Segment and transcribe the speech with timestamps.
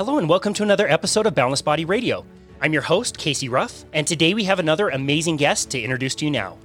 [0.00, 2.24] Hello, and welcome to another episode of Boundless Body Radio.
[2.62, 6.24] I'm your host, Casey Ruff, and today we have another amazing guest to introduce to
[6.24, 6.56] you now.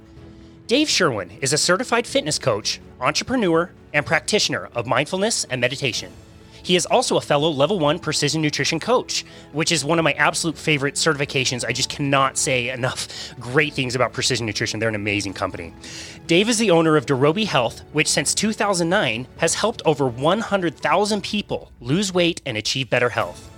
[0.68, 6.10] Dave Sherwin is a certified fitness coach, entrepreneur, and practitioner of mindfulness and meditation.
[6.66, 10.14] He is also a fellow level one precision nutrition coach, which is one of my
[10.14, 11.64] absolute favorite certifications.
[11.64, 13.06] I just cannot say enough
[13.38, 14.80] great things about precision nutrition.
[14.80, 15.72] They're an amazing company.
[16.26, 21.70] Dave is the owner of Dirobi Health, which since 2009 has helped over 100,000 people
[21.80, 23.48] lose weight and achieve better health.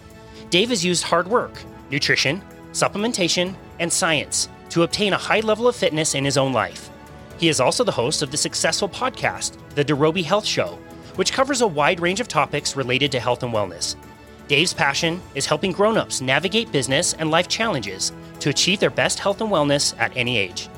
[0.50, 5.74] Dave has used hard work, nutrition, supplementation, and science to obtain a high level of
[5.74, 6.90] fitness in his own life.
[7.38, 10.78] He is also the host of the successful podcast, The Dirobi Health Show,
[11.18, 13.96] which covers a wide range of topics related to health and wellness.
[14.46, 19.40] Dave's passion is helping grown-ups navigate business and life challenges to achieve their best health
[19.40, 20.68] and wellness at any age.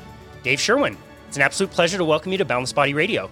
[0.43, 0.97] Dave Sherwin,
[1.29, 3.29] it's an absolute pleasure to welcome you to Boundless Body Radio.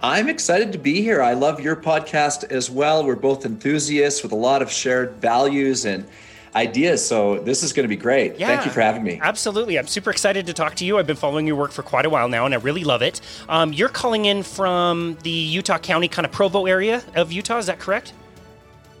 [0.00, 1.20] I'm excited to be here.
[1.20, 3.04] I love your podcast as well.
[3.04, 6.08] We're both enthusiasts with a lot of shared values and
[6.56, 7.06] ideas.
[7.06, 8.38] So this is going to be great.
[8.38, 9.20] Yeah, Thank you for having me.
[9.22, 9.78] Absolutely.
[9.78, 10.98] I'm super excited to talk to you.
[10.98, 13.20] I've been following your work for quite a while now, and I really love it.
[13.48, 17.58] Um, you're calling in from the Utah County, kind of Provo area of Utah.
[17.58, 18.12] Is that correct?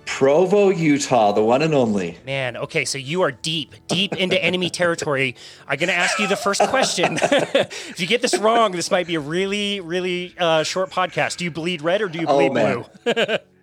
[0.04, 2.16] Provo, Utah, the one and only.
[2.24, 5.34] Man, okay, so you are deep, deep into enemy territory.
[5.68, 7.18] I'm going to ask you the first question.
[7.22, 11.38] if you get this wrong, this might be a really, really uh, short podcast.
[11.38, 13.36] Do you bleed red or do you bleed oh, blue?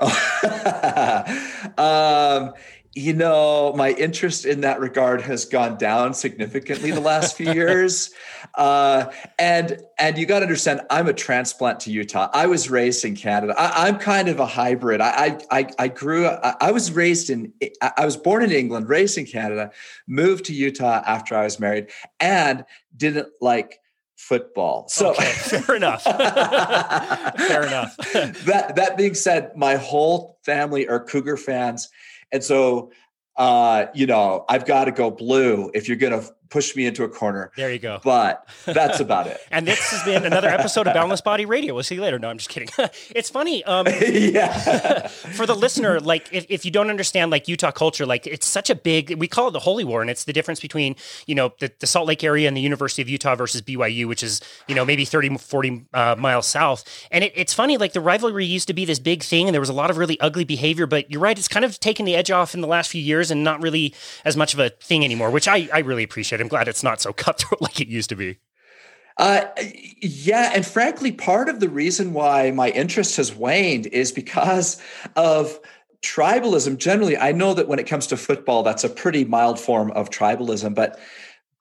[1.78, 2.52] um,
[2.94, 8.10] you know, my interest in that regard has gone down significantly the last few years.
[8.56, 12.28] Uh, and and you got to understand, I'm a transplant to Utah.
[12.32, 13.54] I was raised in Canada.
[13.56, 15.00] I, am kind of a hybrid.
[15.00, 16.26] I I, I grew.
[16.26, 17.52] I, I was raised in.
[17.80, 19.70] I was born in England, raised in Canada,
[20.08, 22.64] moved to Utah after I was married, and
[22.96, 23.78] didn't like
[24.20, 24.86] football.
[24.88, 26.02] So okay, fair enough.
[26.04, 27.96] fair enough.
[28.44, 31.88] that that being said, my whole family are Cougar fans,
[32.30, 32.92] and so
[33.36, 37.04] uh, you know I've got to go blue if you're going to pushed me into
[37.04, 37.50] a corner.
[37.56, 38.00] There you go.
[38.02, 39.40] But that's about it.
[39.50, 41.74] and this has been another episode of Boundless Body Radio.
[41.74, 42.18] We'll see you later.
[42.18, 42.68] No, I'm just kidding.
[43.14, 43.64] it's funny.
[43.64, 45.06] Um, yeah.
[45.06, 48.68] for the listener, like if, if you don't understand like Utah culture, like it's such
[48.68, 50.96] a big, we call it the Holy War, and it's the difference between,
[51.26, 54.22] you know, the, the Salt Lake area and the University of Utah versus BYU, which
[54.22, 56.84] is, you know, maybe 30, 40 uh, miles south.
[57.10, 59.60] And it, it's funny, like the rivalry used to be this big thing, and there
[59.60, 62.16] was a lot of really ugly behavior, but you're right, it's kind of taken the
[62.16, 63.94] edge off in the last few years and not really
[64.24, 66.39] as much of a thing anymore, which I, I really appreciate.
[66.40, 68.38] I'm glad it's not so cutthroat like it used to be.
[69.16, 69.44] Uh,
[70.00, 74.80] yeah, and frankly, part of the reason why my interest has waned is because
[75.14, 75.58] of
[76.02, 76.78] tribalism.
[76.78, 80.10] Generally, I know that when it comes to football, that's a pretty mild form of
[80.10, 80.98] tribalism, but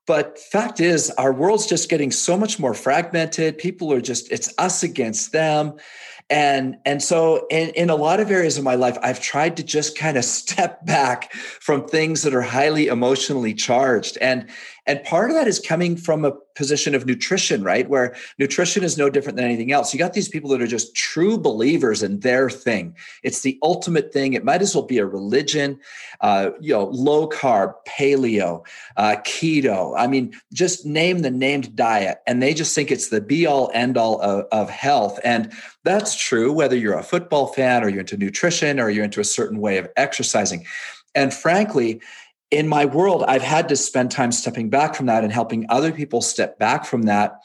[0.08, 3.60] but fact is, our world's just getting so much more fragmented.
[3.60, 5.78] People are just it's us against them
[6.30, 9.64] and and so in, in a lot of areas of my life i've tried to
[9.64, 14.18] just kind of step back from things that are highly emotionally charged.
[14.22, 14.50] And
[14.90, 17.88] and part of that is coming from a position of nutrition, right?
[17.88, 19.94] Where nutrition is no different than anything else.
[19.94, 22.96] You got these people that are just true believers in their thing.
[23.22, 24.34] It's the ultimate thing.
[24.34, 25.80] It might as well be a religion,
[26.22, 28.66] uh, you know, low carb, paleo,
[28.98, 29.94] uh, keto.
[29.96, 32.24] I mean, just name the named diet.
[32.26, 35.20] And they just think it's the be all end all of, of health.
[35.24, 39.22] And that's true whether you're a football fan or you're into nutrition or you're into
[39.22, 40.66] a certain way of exercising.
[41.14, 42.02] And frankly,
[42.52, 45.92] in my world, I've had to spend time stepping back from that and helping other
[45.92, 47.40] people step back from that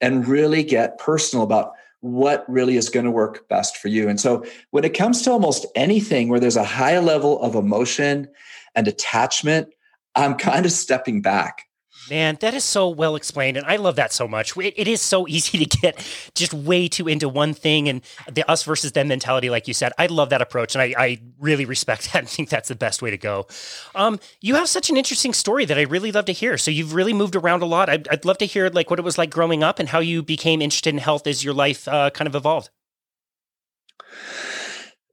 [0.00, 4.08] and really get personal about what really is going to work best for you.
[4.08, 8.28] And so when it comes to almost anything where there's a high level of emotion
[8.74, 9.68] and attachment,
[10.14, 11.66] I'm kind of stepping back.
[12.08, 14.56] Man, that is so well explained, and I love that so much.
[14.56, 15.98] it, it is so easy to get
[16.34, 19.92] just way too into one thing and the us versus them mentality, like you said.
[19.98, 23.02] I love that approach, and I, I really respect that and think that's the best
[23.02, 23.46] way to go.
[23.94, 26.56] Um, you have such an interesting story that I really love to hear.
[26.56, 27.90] So you've really moved around a lot.
[27.90, 30.22] I'd, I'd love to hear like what it was like growing up and how you
[30.22, 32.70] became interested in health as your life uh, kind of evolved.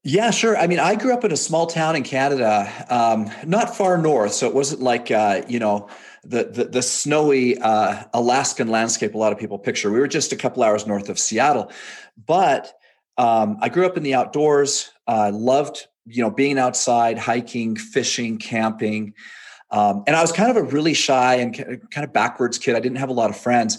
[0.04, 0.56] Yeah, sure.
[0.56, 4.32] I mean, I grew up in a small town in Canada, um, not far north,
[4.32, 5.90] so it wasn't like uh, you know
[6.28, 9.92] the the, the snowy uh, Alaskan landscape a lot of people picture.
[9.92, 11.72] We were just a couple hours north of Seattle,
[12.26, 12.74] but
[13.18, 14.92] um, I grew up in the outdoors.
[15.08, 19.14] I uh, loved you know being outside, hiking, fishing, camping,
[19.72, 22.76] um, and I was kind of a really shy and kind of backwards kid.
[22.76, 23.78] I didn't have a lot of friends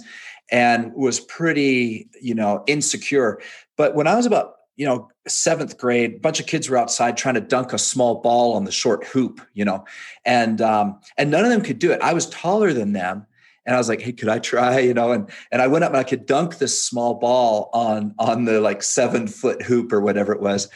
[0.51, 3.41] and was pretty you know insecure.
[3.77, 7.17] But when I was about you know, seventh grade, a bunch of kids were outside
[7.17, 9.85] trying to dunk a small ball on the short hoop, you know,
[10.25, 12.01] and um, and none of them could do it.
[12.01, 13.27] I was taller than them,
[13.67, 15.91] and I was like, "Hey, could I try?" You know, and and I went up
[15.91, 20.01] and I could dunk this small ball on on the like seven foot hoop or
[20.01, 20.69] whatever it was,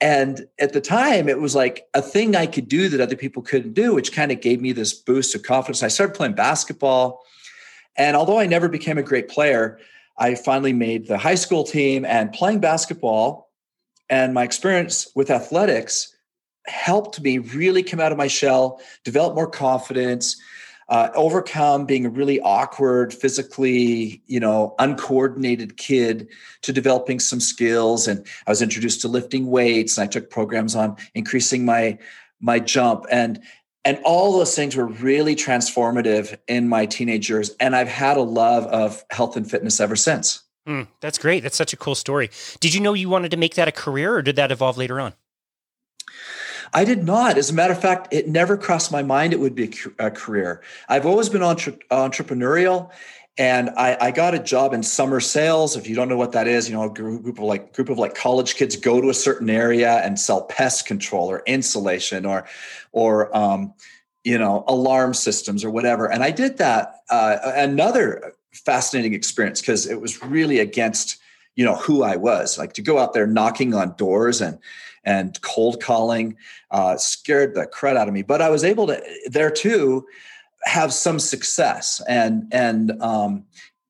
[0.00, 3.42] And at the time, it was like a thing I could do that other people
[3.42, 5.82] couldn't do, which kind of gave me this boost of confidence.
[5.84, 7.22] I started playing basketball.
[7.96, 9.78] And although I never became a great player,
[10.22, 13.50] I finally made the high school team and playing basketball
[14.08, 16.14] and my experience with athletics
[16.66, 20.40] helped me really come out of my shell, develop more confidence,
[20.88, 26.28] uh, overcome being a really awkward, physically, you know, uncoordinated kid
[26.60, 28.06] to developing some skills.
[28.06, 31.98] And I was introduced to lifting weights, and I took programs on increasing my
[32.40, 33.40] my jump and
[33.84, 37.50] and all those things were really transformative in my teenage years.
[37.60, 40.42] And i've had a love of health and fitness ever since.
[40.66, 41.42] Mm, that's great.
[41.42, 42.30] That's such a cool story.
[42.60, 45.00] Did you know you wanted to make that a career or did that evolve later
[45.00, 45.14] on?
[46.72, 47.36] I did not.
[47.36, 50.62] As a matter of fact, it never crossed my mind it would be a career.
[50.88, 52.90] I've always been entre- entrepreneurial
[53.38, 55.74] and I, I, got a job in summer sales.
[55.74, 57.98] If you don't know what that is, you know, a group of like group of
[57.98, 62.46] like college kids go to a certain area and sell pest control or insulation or
[62.92, 63.72] or um,
[64.22, 66.10] you know alarm systems or whatever.
[66.10, 66.96] And I did that.
[67.08, 71.18] Uh, another fascinating experience because it was really against
[71.56, 72.58] you know who I was.
[72.58, 74.58] Like to go out there knocking on doors and
[75.04, 76.36] and cold calling
[76.70, 78.22] uh, scared the crud out of me.
[78.22, 80.06] But I was able to there too
[80.64, 82.00] have some success.
[82.08, 83.44] And and um,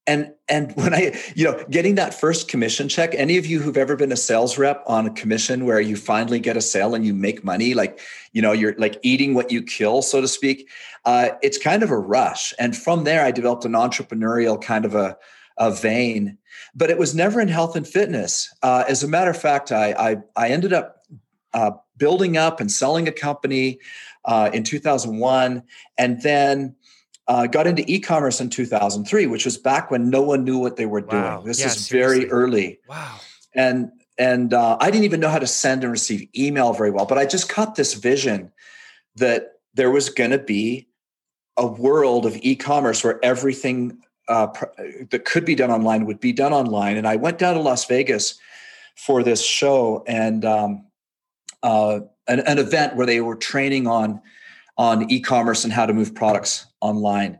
[0.06, 3.76] and and when i you know getting that first commission check any of you who've
[3.76, 7.06] ever been a sales rep on a commission where you finally get a sale and
[7.06, 8.00] you make money like
[8.32, 10.68] you know you're like eating what you kill so to speak
[11.04, 12.54] uh, it's kind of a rush.
[12.58, 15.16] And from there i developed an entrepreneurial kind of a,
[15.58, 16.38] a vein.
[16.74, 18.52] But it was never in health and fitness.
[18.62, 21.02] Uh, as a matter of fact i i, I ended up
[21.54, 23.78] uh, building up and selling a company
[24.24, 25.62] uh, in 2001,
[25.98, 26.74] and then
[27.28, 30.86] uh, got into e-commerce in 2003, which was back when no one knew what they
[30.86, 31.36] were wow.
[31.36, 31.46] doing.
[31.46, 32.20] This yeah, is seriously.
[32.20, 32.80] very early.
[32.88, 33.16] Wow.
[33.54, 37.06] And and uh, I didn't even know how to send and receive email very well,
[37.06, 38.52] but I just caught this vision
[39.16, 40.88] that there was going to be
[41.56, 43.98] a world of e-commerce where everything
[44.28, 44.48] uh,
[45.10, 46.96] that could be done online would be done online.
[46.96, 48.38] And I went down to Las Vegas
[48.96, 50.86] for this show, and um,
[51.62, 54.20] uh, an, an, event where they were training on
[54.76, 57.38] on e-commerce and how to move products online.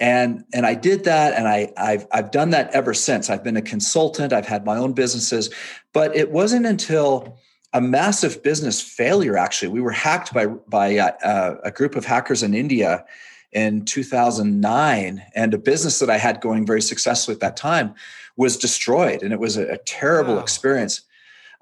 [0.00, 3.30] And and I did that, and I I've I've done that ever since.
[3.30, 4.32] I've been a consultant.
[4.32, 5.50] I've had my own businesses,
[5.92, 7.38] but it wasn't until
[7.72, 9.36] a massive business failure.
[9.36, 13.04] Actually, we were hacked by by uh, a group of hackers in India
[13.52, 17.94] in 2009, and a business that I had going very successfully at that time
[18.36, 20.40] was destroyed, and it was a, a terrible wow.
[20.40, 21.02] experience.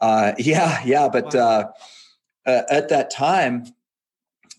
[0.00, 1.35] Uh, yeah, yeah, but.
[1.35, 1.41] Wow.
[1.41, 1.73] Uh,
[2.46, 3.66] uh, at that time,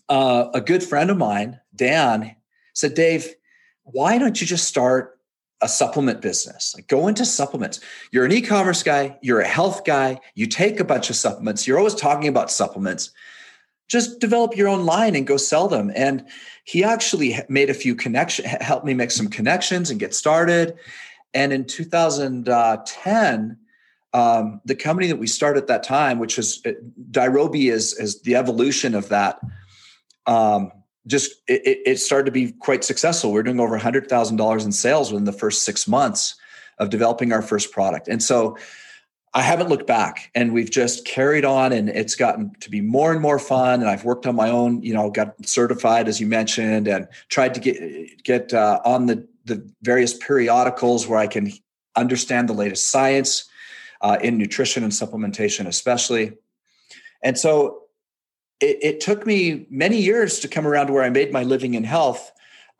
[0.08, 2.36] uh, a good friend of mine, Dan,
[2.74, 3.34] said, Dave,
[3.84, 5.18] why don't you just start
[5.60, 6.74] a supplement business?
[6.74, 7.80] Like go into supplements.
[8.10, 11.78] You're an e-commerce guy, you're a health guy, you take a bunch of supplements, you're
[11.78, 13.10] always talking about supplements.
[13.88, 15.92] Just develop your own line and go sell them.
[15.94, 16.26] And
[16.64, 20.74] he actually made a few connections, helped me make some connections and get started.
[21.34, 23.58] And in 2010,
[24.14, 26.70] um, the company that we started at that time, which was uh,
[27.10, 29.40] Dirobi, is is the evolution of that.
[30.26, 30.72] Um,
[31.06, 33.32] just it, it, started to be quite successful.
[33.32, 36.36] We are doing over hundred thousand dollars in sales within the first six months
[36.78, 38.56] of developing our first product, and so
[39.34, 40.30] I haven't looked back.
[40.36, 43.80] And we've just carried on, and it's gotten to be more and more fun.
[43.80, 47.52] And I've worked on my own, you know, got certified as you mentioned, and tried
[47.54, 51.52] to get get uh, on the the various periodicals where I can
[51.96, 53.50] understand the latest science
[54.04, 56.34] uh, in nutrition and supplementation, especially.
[57.22, 57.84] And so
[58.60, 61.72] it, it, took me many years to come around to where I made my living
[61.72, 62.30] in health,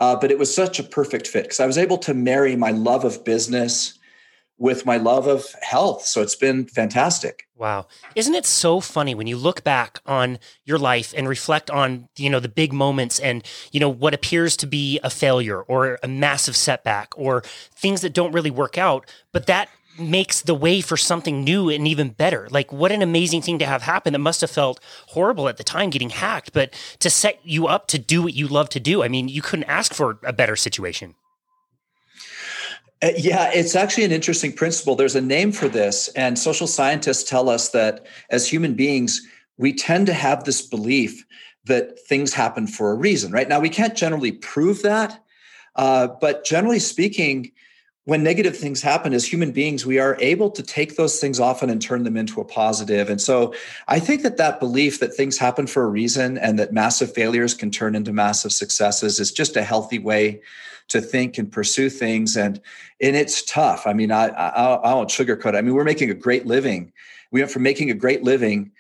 [0.01, 2.73] uh, but it was such a perfect fit because I was able to marry my
[2.73, 3.99] love of business
[4.59, 6.05] with my love of health.
[6.05, 7.49] So it's been fantastic.
[7.57, 7.87] Wow.
[8.15, 12.29] Isn't it so funny when you look back on your life and reflect on, you
[12.29, 16.09] know, the big moments and, you know, what appears to be a failure or a
[16.09, 17.43] massive setback or
[17.75, 21.87] things that don't really work out, but that makes the way for something new and
[21.87, 22.49] even better.
[22.51, 25.65] Like, what an amazing thing to have happen that must have felt horrible at the
[25.65, 29.03] time getting hacked, but to set you up to do what you love to do.
[29.03, 31.15] I mean, you couldn't ask for a better situation.
[33.03, 34.95] Uh, yeah, it's actually an interesting principle.
[34.95, 39.21] There's a name for this, and social scientists tell us that as human beings,
[39.59, 41.25] we tend to have this belief
[41.67, 43.49] that things happen for a reason, right?
[43.49, 45.23] Now, we can't generally prove that,
[45.77, 47.53] uh, but generally speaking,
[48.07, 51.71] when negative things happen as human beings we are able to take those things often
[51.71, 53.55] and turn them into a positive and so
[53.89, 57.55] i think that that belief that things happen for a reason and that massive failures
[57.55, 60.41] can turn into massive successes is just a healthy way
[60.89, 62.61] to think and pursue things and
[63.01, 65.57] and it's tough i mean i i, I won't sugarcoat it.
[65.57, 66.93] i mean we're making a great living
[67.31, 68.71] we went from making a great living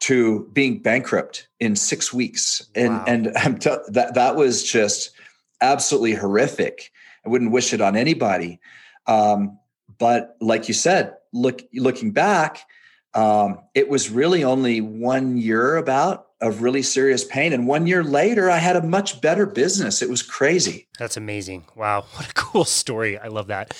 [0.00, 2.66] to being bankrupt in six weeks.
[2.74, 3.04] And wow.
[3.06, 5.12] and I'm t- that that was just
[5.60, 6.90] absolutely horrific.
[7.24, 8.60] I wouldn't wish it on anybody.
[9.06, 9.58] Um,
[9.98, 12.60] but like you said, look looking back,
[13.14, 17.52] um, it was really only one year about of really serious pain.
[17.52, 20.00] And one year later, I had a much better business.
[20.00, 20.88] It was crazy.
[20.98, 21.64] That's amazing.
[21.76, 22.06] Wow.
[22.14, 23.18] What a cool story.
[23.18, 23.74] I love that.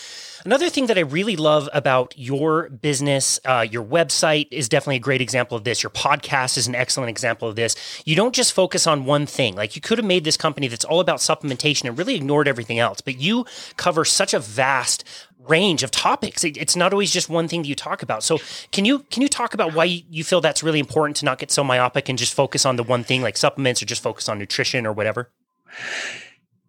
[0.45, 5.01] Another thing that I really love about your business, uh, your website is definitely a
[5.01, 5.83] great example of this.
[5.83, 8.03] Your podcast is an excellent example of this.
[8.07, 9.55] You don't just focus on one thing.
[9.55, 12.79] Like you could have made this company that's all about supplementation and really ignored everything
[12.79, 13.45] else, but you
[13.77, 15.05] cover such a vast
[15.47, 16.45] range of topics.
[16.45, 18.23] it's not always just one thing that you talk about.
[18.23, 18.39] So
[18.73, 21.51] can you can you talk about why you feel that's really important to not get
[21.51, 24.39] so myopic and just focus on the one thing like supplements or just focus on
[24.39, 25.31] nutrition or whatever?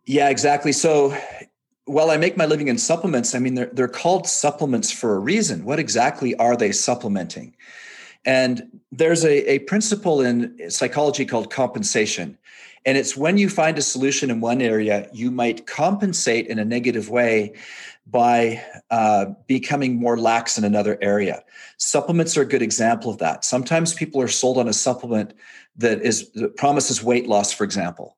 [0.05, 0.71] Yeah, exactly.
[0.71, 1.15] So
[1.91, 5.19] while I make my living in supplements, I mean they're they're called supplements for a
[5.19, 5.65] reason.
[5.65, 7.55] What exactly are they supplementing?
[8.25, 12.37] And there's a, a principle in psychology called compensation.
[12.85, 16.65] And it's when you find a solution in one area, you might compensate in a
[16.65, 17.53] negative way
[18.07, 21.43] by uh, becoming more lax in another area.
[21.77, 23.45] Supplements are a good example of that.
[23.45, 25.33] Sometimes people are sold on a supplement
[25.77, 28.17] that is that promises weight loss, for example.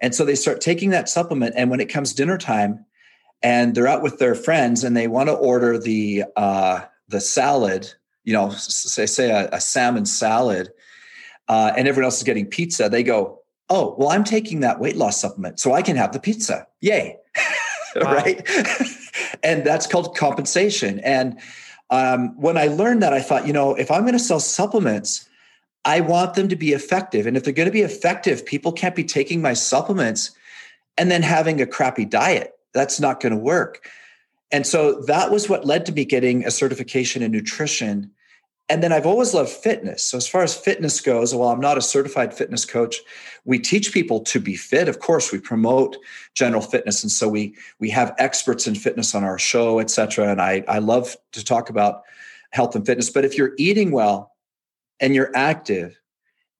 [0.00, 2.84] And so they start taking that supplement, and when it comes dinner time,
[3.42, 7.92] and they're out with their friends, and they want to order the uh, the salad,
[8.24, 10.70] you know, say say a, a salmon salad,
[11.48, 12.88] uh, and everyone else is getting pizza.
[12.88, 16.20] They go, "Oh, well, I'm taking that weight loss supplement, so I can have the
[16.20, 16.66] pizza.
[16.80, 17.16] Yay!"
[17.96, 18.48] right?
[19.42, 21.00] and that's called compensation.
[21.00, 21.38] And
[21.90, 25.28] um, when I learned that, I thought, you know, if I'm going to sell supplements,
[25.84, 27.26] I want them to be effective.
[27.26, 30.30] And if they're going to be effective, people can't be taking my supplements
[30.96, 32.52] and then having a crappy diet.
[32.74, 33.88] That's not going to work.
[34.50, 38.10] And so that was what led to me getting a certification in nutrition
[38.72, 40.02] and then I've always loved fitness.
[40.02, 42.96] So as far as fitness goes, while I'm not a certified fitness coach,
[43.44, 44.88] we teach people to be fit.
[44.88, 45.96] Of course, we promote
[46.34, 50.28] general fitness, and so we we have experts in fitness on our show, et cetera.
[50.28, 52.04] And I I love to talk about
[52.50, 53.10] health and fitness.
[53.10, 54.32] But if you're eating well
[55.00, 56.00] and you're active,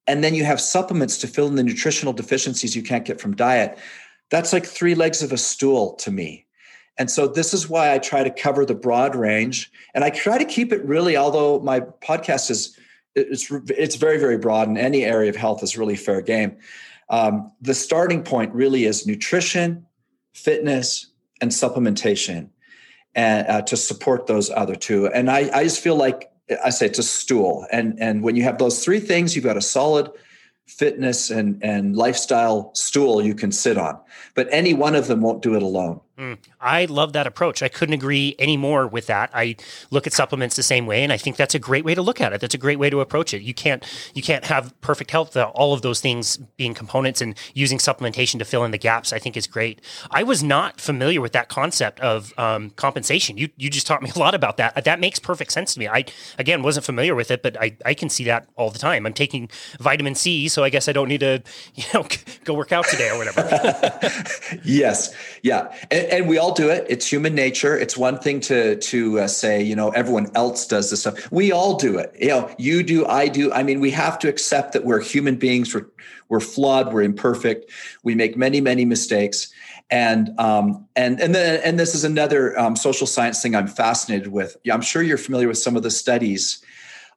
[0.07, 3.37] and then you have supplements to fill in the nutritional deficiencies you can't get from
[3.37, 3.79] diet,
[4.33, 6.47] that's like three legs of a stool to me.
[6.99, 10.39] And so this is why I try to cover the broad range, and I try
[10.39, 11.19] to keep it really.
[11.19, 12.79] Although my podcast is
[13.15, 16.57] it's it's very very broad, and any area of health is really fair game.
[17.11, 19.87] Um, the starting point really is nutrition,
[20.33, 21.13] fitness,
[21.43, 22.49] and supplementation,
[23.15, 25.09] and uh, to support those other two.
[25.09, 26.31] And I, I just feel like
[26.65, 29.59] I say it's a stool, and and when you have those three things, you've got
[29.59, 30.11] a solid
[30.79, 33.99] fitness and and lifestyle stool you can sit on.
[34.35, 36.01] But any one of them won't do it alone.
[36.19, 37.63] Mm, I love that approach.
[37.63, 39.31] I couldn't agree any more with that.
[39.33, 39.57] I
[39.91, 42.21] look at supplements the same way, and I think that's a great way to look
[42.21, 42.41] at it.
[42.43, 43.41] That's a great way to approach it.
[43.41, 45.35] You can't you can't have perfect health.
[45.39, 49.11] All of those things being components and using supplementation to fill in the gaps.
[49.11, 49.81] I think is great.
[50.11, 53.39] I was not familiar with that concept of um, compensation.
[53.39, 54.85] You you just taught me a lot about that.
[54.85, 55.89] That makes perfect sense to me.
[55.89, 56.05] I
[56.39, 59.07] again wasn't familiar with it, but I I can see that all the time.
[59.07, 59.49] I'm taking
[59.81, 61.43] vitamin C, so I guess I don't need to
[61.75, 62.07] you know
[62.45, 63.49] go work out today or whatever.
[64.63, 65.75] yes, yeah.
[65.91, 66.87] And, and, we all do it.
[66.89, 67.77] It's human nature.
[67.77, 71.31] It's one thing to to uh, say, you know, everyone else does this stuff.
[71.31, 72.15] We all do it.
[72.19, 73.53] You know, you do, I do.
[73.53, 75.75] I mean, we have to accept that we're human beings.
[75.75, 75.87] We're
[76.29, 76.93] we're flawed.
[76.93, 77.71] We're imperfect.
[78.03, 79.53] We make many many mistakes.
[79.91, 84.29] And um, and and then and this is another um, social science thing I'm fascinated
[84.29, 84.57] with.
[84.71, 86.63] I'm sure you're familiar with some of the studies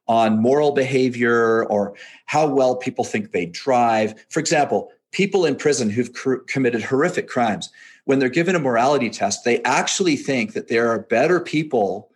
[0.07, 4.13] on moral behavior or how well people think they drive.
[4.29, 7.71] For example, people in prison who've cr- committed horrific crimes
[8.05, 12.09] when they're given a morality test, they actually think that there are better people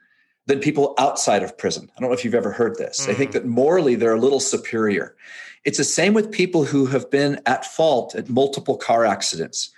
[0.45, 1.89] than people outside of prison.
[1.95, 3.01] I don't know if you've ever heard this.
[3.01, 3.05] Mm.
[3.05, 3.37] They think hmm.
[3.37, 5.15] that morally they're a little superior.
[5.63, 9.71] It's the same with people who have been at fault at multiple car accidents.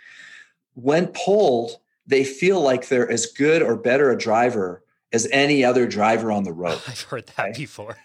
[0.75, 1.77] When polled,
[2.07, 6.43] they feel like they're as good or better a driver as any other driver on
[6.43, 6.79] the road.
[6.87, 7.55] I've heard that right?
[7.55, 7.97] before.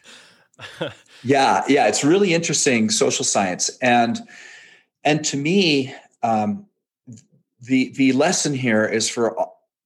[1.22, 4.18] yeah, yeah, it's really interesting social science, and
[5.04, 6.65] and to me, um,
[7.60, 9.36] the the lesson here is for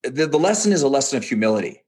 [0.02, 1.82] the, the lesson is a lesson of humility.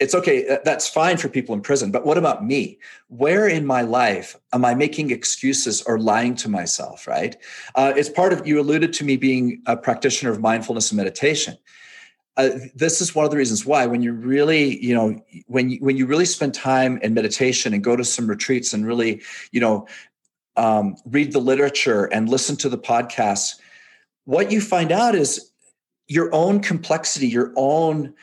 [0.00, 2.78] It's okay that's fine for people in prison but what about me?
[3.08, 7.36] Where in my life am i making excuses or lying to myself right?
[7.74, 11.56] Uh, it's part of you alluded to me being a practitioner of mindfulness and meditation.
[12.36, 15.78] Uh, this is one of the reasons why when you really you know when you,
[15.78, 19.60] when you really spend time in meditation and go to some retreats and really you
[19.60, 19.86] know
[20.56, 23.60] um, read the literature and listen to the podcasts
[24.24, 25.50] what you find out is
[26.06, 28.14] your own complexity, your own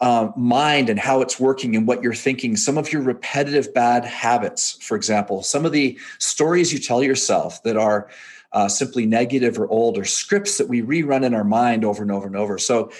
[0.00, 4.04] um, mind and how it's working and what you're thinking, some of your repetitive bad
[4.04, 8.08] habits, for example, some of the stories you tell yourself that are
[8.52, 12.12] uh, simply negative or old, or scripts that we rerun in our mind over and
[12.12, 12.56] over and over.
[12.56, 12.90] So,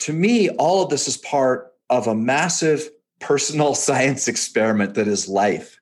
[0.00, 5.28] to me, all of this is part of a massive personal science experiment that is
[5.28, 5.80] life,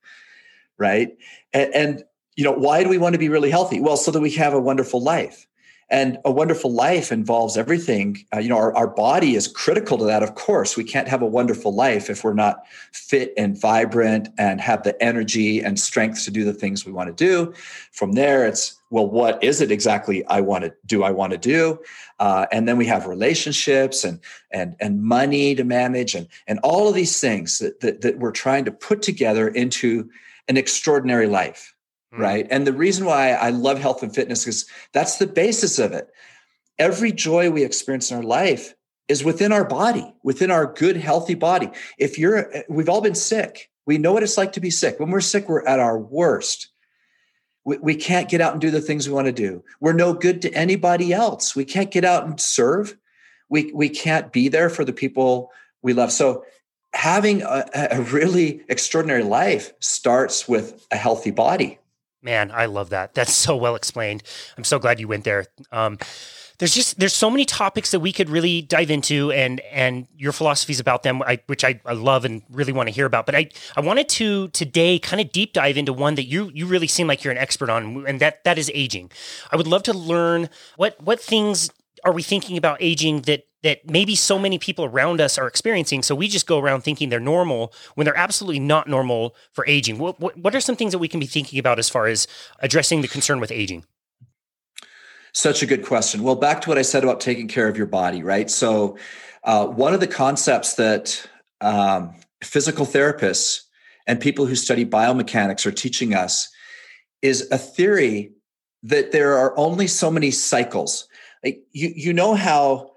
[0.76, 1.16] right?
[1.52, 2.04] And, and
[2.36, 3.80] you know, why do we want to be really healthy?
[3.80, 5.47] Well, so that we have a wonderful life.
[5.90, 8.26] And a wonderful life involves everything.
[8.34, 10.76] Uh, you know, our, our body is critical to that, of course.
[10.76, 15.02] We can't have a wonderful life if we're not fit and vibrant and have the
[15.02, 17.54] energy and strength to do the things we want to do.
[17.92, 21.04] From there, it's, well, what is it exactly I want to do?
[21.04, 21.78] I want to do,
[22.18, 24.18] uh, and then we have relationships and
[24.50, 28.32] and and money to manage, and and all of these things that, that, that we're
[28.32, 30.08] trying to put together into
[30.48, 31.74] an extraordinary life
[32.14, 32.18] mm.
[32.18, 32.46] right?
[32.50, 36.08] And the reason why I love health and fitness is that's the basis of it.
[36.78, 38.74] Every joy we experience in our life
[39.08, 41.70] is within our body, within our good, healthy body.
[41.98, 43.70] If you're, we've all been sick.
[43.86, 45.00] We know what it's like to be sick.
[45.00, 46.68] When we're sick, we're at our worst.
[47.64, 49.64] We, we can't get out and do the things we want to do.
[49.80, 51.56] We're no good to anybody else.
[51.56, 52.96] We can't get out and serve.
[53.48, 55.50] We, we can't be there for the people
[55.82, 56.12] we love.
[56.12, 56.44] So
[56.92, 61.77] having a, a really extraordinary life starts with a healthy body.
[62.22, 63.14] Man, I love that.
[63.14, 64.22] That's so well explained.
[64.56, 65.46] I'm so glad you went there.
[65.70, 65.98] Um,
[66.58, 70.32] there's just there's so many topics that we could really dive into and and your
[70.32, 73.34] philosophies about them I, which I, I love and really want to hear about but
[73.34, 76.88] I, I wanted to today kind of deep dive into one that you you really
[76.88, 79.10] seem like you're an expert on and that that is aging
[79.52, 81.70] i would love to learn what what things
[82.04, 86.02] are we thinking about aging that that maybe so many people around us are experiencing.
[86.02, 89.98] So we just go around thinking they're normal when they're absolutely not normal for aging.
[89.98, 92.28] What, what, what are some things that we can be thinking about as far as
[92.60, 93.84] addressing the concern with aging?
[95.32, 96.22] Such a good question.
[96.22, 98.50] Well, back to what I said about taking care of your body, right?
[98.50, 98.96] So,
[99.44, 101.28] uh, one of the concepts that
[101.60, 103.62] um, physical therapists
[104.06, 106.48] and people who study biomechanics are teaching us
[107.22, 108.32] is a theory
[108.82, 111.08] that there are only so many cycles.
[111.44, 112.92] Like you, you know how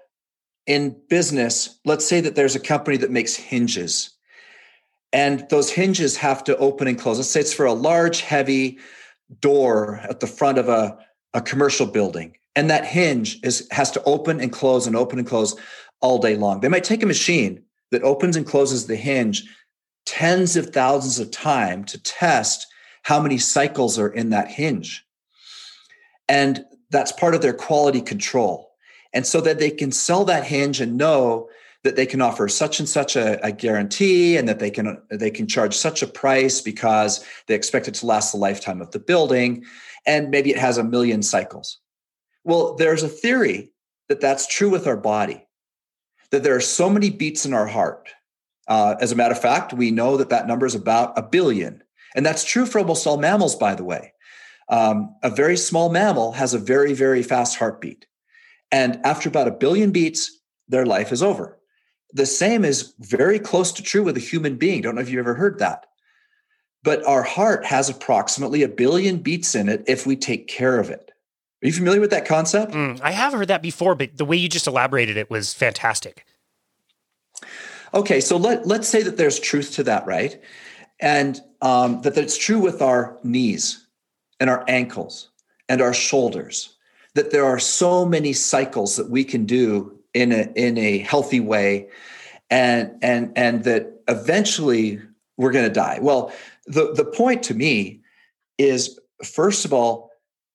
[0.66, 4.10] in business, let's say that there's a company that makes hinges
[5.12, 7.18] and those hinges have to open and close.
[7.18, 8.78] Let's say it's for a large, heavy
[9.40, 10.98] door at the front of a,
[11.34, 12.36] a commercial building.
[12.56, 15.54] And that hinge is has to open and close and open and close
[16.00, 16.60] all day long.
[16.60, 19.44] They might take a machine that opens and closes the hinge
[20.04, 22.66] tens of thousands of times to test
[23.02, 25.04] how many cycles are in that hinge.
[26.28, 28.71] And that's part of their quality control
[29.12, 31.48] and so that they can sell that hinge and know
[31.84, 35.30] that they can offer such and such a, a, guarantee and that they can they
[35.30, 38.98] can charge such a price because they expect it to last the lifetime of the
[38.98, 39.64] building
[40.06, 41.78] and maybe it has a million cycles.
[42.44, 43.72] Well there's a theory
[44.08, 45.46] that that's true with our body
[46.30, 48.08] that there are so many beats in our heart.
[48.68, 51.82] Uh, as a matter of fact we know that that number is about a billion.
[52.14, 54.12] And that's true for almost all mammals by the way.
[54.68, 58.06] Um, a very small mammal has a very very fast heartbeat
[58.72, 61.58] and after about a billion beats, their life is over.
[62.14, 64.80] The same is very close to true with a human being.
[64.80, 65.86] Don't know if you've ever heard that.
[66.82, 70.90] But our heart has approximately a billion beats in it if we take care of
[70.90, 71.10] it.
[71.62, 72.72] Are you familiar with that concept?
[72.72, 76.26] Mm, I have heard that before, but the way you just elaborated it was fantastic.
[77.94, 80.40] Okay, so let, let's say that there's truth to that, right?
[80.98, 83.86] And um, that it's true with our knees
[84.40, 85.30] and our ankles
[85.68, 86.71] and our shoulders
[87.14, 91.40] that there are so many cycles that we can do in a in a healthy
[91.40, 91.88] way.
[92.50, 95.00] And and and that eventually
[95.36, 95.98] we're going to die.
[96.00, 96.32] Well
[96.66, 98.02] the the point to me
[98.58, 100.10] is first of all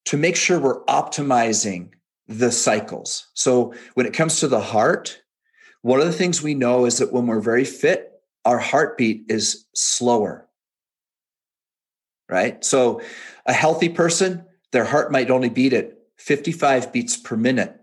[0.06, 1.90] to make sure we're optimizing
[2.28, 3.28] the cycles.
[3.34, 5.22] So when it comes to the heart
[5.82, 8.12] one of the things we know is that when we're very fit
[8.46, 10.48] our heartbeat is slower.
[12.30, 12.64] Right?
[12.64, 13.02] So
[13.46, 17.80] a healthy person their heart might only beat at 55 beats per minute.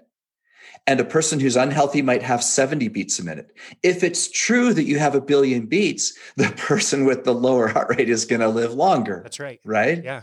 [0.86, 3.56] And a person who's unhealthy might have 70 beats a minute.
[3.82, 7.96] If it's true that you have a billion beats, the person with the lower heart
[7.96, 9.20] rate is going to live longer.
[9.22, 9.60] That's right.
[9.64, 10.04] Right?
[10.04, 10.22] Yeah.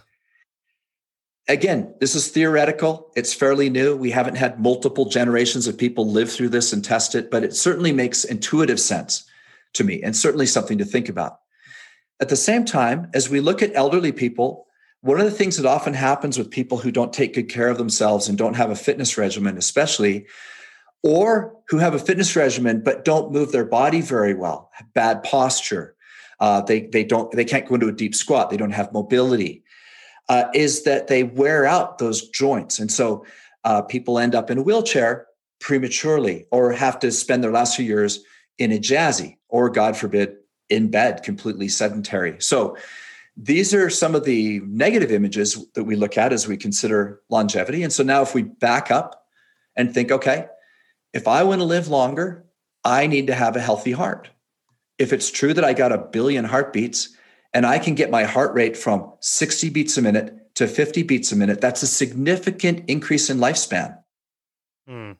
[1.47, 3.11] Again, this is theoretical.
[3.15, 3.95] It's fairly new.
[3.97, 7.55] We haven't had multiple generations of people live through this and test it, but it
[7.55, 9.25] certainly makes intuitive sense
[9.73, 11.39] to me and certainly something to think about.
[12.21, 14.67] At the same time, as we look at elderly people,
[15.01, 17.77] one of the things that often happens with people who don't take good care of
[17.77, 20.27] themselves and don't have a fitness regimen, especially,
[21.03, 25.95] or who have a fitness regimen but don't move their body very well, bad posture,
[26.39, 29.63] uh, they they don't they can't go into a deep squat, they don't have mobility,
[30.29, 33.25] uh, is that they wear out those joints, and so
[33.63, 35.27] uh, people end up in a wheelchair
[35.59, 38.23] prematurely or have to spend their last few years
[38.57, 40.35] in a jazzy or, God forbid,
[40.69, 42.35] in bed, completely sedentary.
[42.39, 42.77] So
[43.43, 47.81] these are some of the negative images that we look at as we consider longevity.
[47.81, 49.25] And so now, if we back up
[49.75, 50.45] and think, okay,
[51.11, 52.45] if I want to live longer,
[52.83, 54.29] I need to have a healthy heart.
[54.99, 57.15] If it's true that I got a billion heartbeats
[57.51, 61.31] and I can get my heart rate from 60 beats a minute to 50 beats
[61.31, 63.97] a minute, that's a significant increase in lifespan.
[64.87, 65.13] Hmm.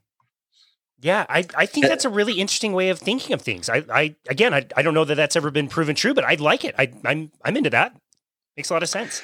[0.99, 3.67] Yeah, I, I think that's a really interesting way of thinking of things.
[3.67, 6.35] I, I again, I, I don't know that that's ever been proven true, but I
[6.35, 6.75] like it.
[6.77, 7.95] I, I'm I'm into that.
[8.61, 9.23] Makes a lot of sense.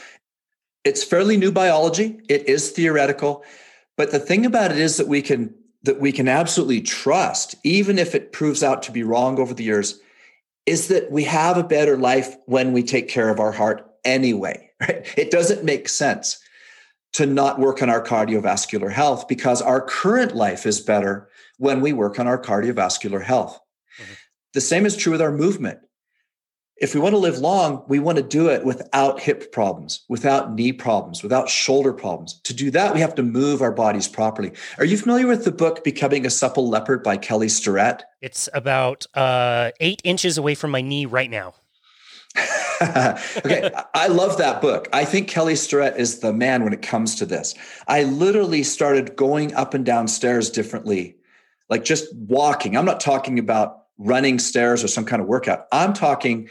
[0.83, 2.19] It's fairly new biology.
[2.27, 3.45] It is theoretical,
[3.95, 7.99] but the thing about it is that we can that we can absolutely trust, even
[7.99, 9.99] if it proves out to be wrong over the years,
[10.65, 14.63] is that we have a better life when we take care of our heart anyway.
[14.81, 15.05] Right?
[15.15, 16.39] It doesn't make sense
[17.13, 21.93] to not work on our cardiovascular health because our current life is better when we
[21.93, 23.59] work on our cardiovascular health.
[24.01, 24.13] Mm-hmm.
[24.53, 25.79] The same is true with our movement.
[26.79, 30.53] If we want to live long, we want to do it without hip problems, without
[30.53, 32.39] knee problems, without shoulder problems.
[32.41, 34.51] To do that, we have to move our bodies properly.
[34.77, 38.03] Are you familiar with the book Becoming a Supple Leopard by Kelly Starrett?
[38.21, 41.55] It's about uh, eight inches away from my knee right now.
[42.81, 44.87] okay, I love that book.
[44.93, 47.55] I think Kelly Starrett is the man when it comes to this.
[47.87, 51.17] I literally started going up and down stairs differently
[51.69, 52.77] like just walking.
[52.77, 55.65] I'm not talking about running stairs or some kind of workout.
[55.71, 56.49] I'm talking.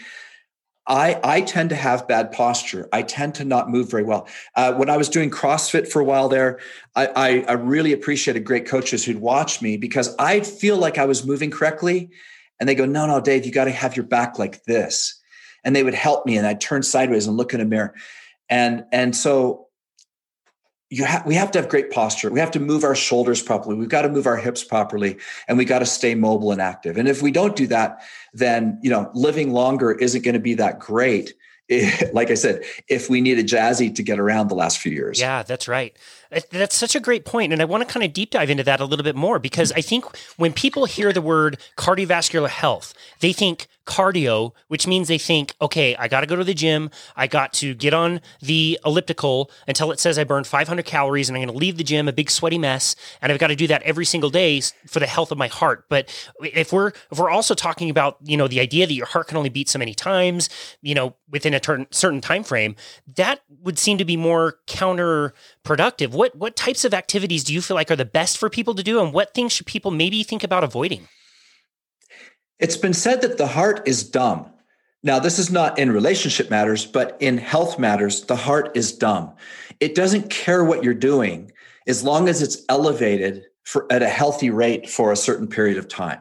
[0.88, 2.88] I, I tend to have bad posture.
[2.92, 4.28] I tend to not move very well.
[4.54, 6.60] Uh, when I was doing CrossFit for a while there,
[6.94, 11.04] I, I, I really appreciated great coaches who'd watch me because I feel like I
[11.04, 12.10] was moving correctly.
[12.60, 15.20] And they go, no, no, Dave, you got to have your back like this.
[15.64, 16.38] And they would help me.
[16.38, 17.92] And I'd turn sideways and look in a mirror.
[18.48, 19.65] And, and so
[20.90, 22.30] you have we have to have great posture.
[22.30, 23.76] We have to move our shoulders properly.
[23.76, 25.18] We've got to move our hips properly,
[25.48, 26.96] and we got to stay mobile and active.
[26.96, 30.54] And if we don't do that, then you know living longer isn't going to be
[30.54, 31.34] that great.
[32.12, 35.18] like I said, if we need a jazzy to get around the last few years.
[35.18, 35.96] Yeah, that's right.
[36.52, 38.78] That's such a great point, and I want to kind of deep dive into that
[38.78, 40.04] a little bit more because I think
[40.36, 45.96] when people hear the word cardiovascular health, they think cardio, which means they think, okay,
[45.96, 46.90] I got to go to the gym.
[47.14, 51.36] I got to get on the elliptical until it says I burned 500 calories and
[51.36, 52.96] I'm going to leave the gym a big sweaty mess.
[53.22, 55.86] And I've got to do that every single day for the health of my heart.
[55.88, 59.28] But if we're, if we're also talking about, you know, the idea that your heart
[59.28, 60.48] can only beat so many times,
[60.82, 62.74] you know, within a ter- certain time frame,
[63.14, 66.10] that would seem to be more counterproductive.
[66.10, 68.82] What, what types of activities do you feel like are the best for people to
[68.82, 69.00] do?
[69.00, 71.08] And what things should people maybe think about avoiding?
[72.58, 74.50] It's been said that the heart is dumb.
[75.02, 79.34] Now, this is not in relationship matters, but in health matters, the heart is dumb.
[79.78, 81.52] It doesn't care what you're doing
[81.86, 85.86] as long as it's elevated for, at a healthy rate for a certain period of
[85.86, 86.20] time.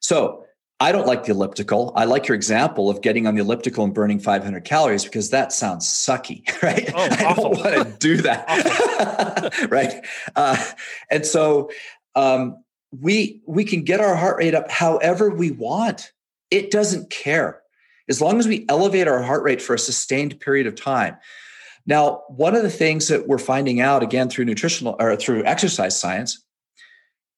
[0.00, 0.46] So,
[0.80, 1.92] I don't like the elliptical.
[1.94, 5.52] I like your example of getting on the elliptical and burning 500 calories because that
[5.52, 6.90] sounds sucky, right?
[6.92, 10.04] Oh, I don't want to do that, right?
[10.34, 10.64] Uh,
[11.08, 11.70] and so,
[12.16, 12.61] um,
[12.92, 16.12] we we can get our heart rate up however we want.
[16.50, 17.62] It doesn't care.
[18.08, 21.16] As long as we elevate our heart rate for a sustained period of time.
[21.86, 25.98] Now one of the things that we're finding out again through nutritional or through exercise
[25.98, 26.44] science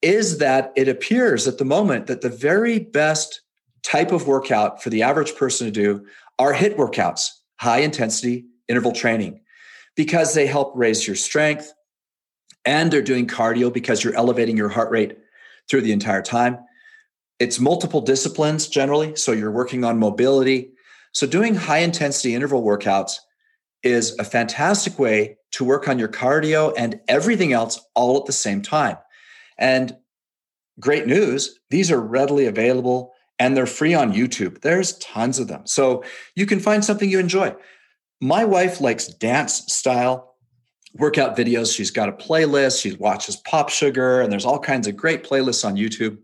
[0.02, 3.40] is that it appears at the moment that the very best
[3.82, 6.04] type of workout for the average person to do
[6.38, 9.40] are HIIT workouts high intensity interval training.
[9.96, 11.72] Because they help raise your strength
[12.64, 15.16] and they're doing cardio because you're elevating your heart rate
[15.68, 16.58] through the entire time.
[17.38, 19.16] It's multiple disciplines generally.
[19.16, 20.72] So you're working on mobility.
[21.12, 23.16] So doing high intensity interval workouts
[23.82, 28.32] is a fantastic way to work on your cardio and everything else all at the
[28.32, 28.96] same time.
[29.58, 29.96] And
[30.80, 34.60] great news, these are readily available and they're free on YouTube.
[34.62, 35.66] There's tons of them.
[35.66, 37.54] So you can find something you enjoy.
[38.20, 40.33] My wife likes dance style
[40.96, 41.74] workout videos.
[41.74, 42.80] She's got a playlist.
[42.80, 46.18] She watches Pop Sugar, and there's all kinds of great playlists on YouTube.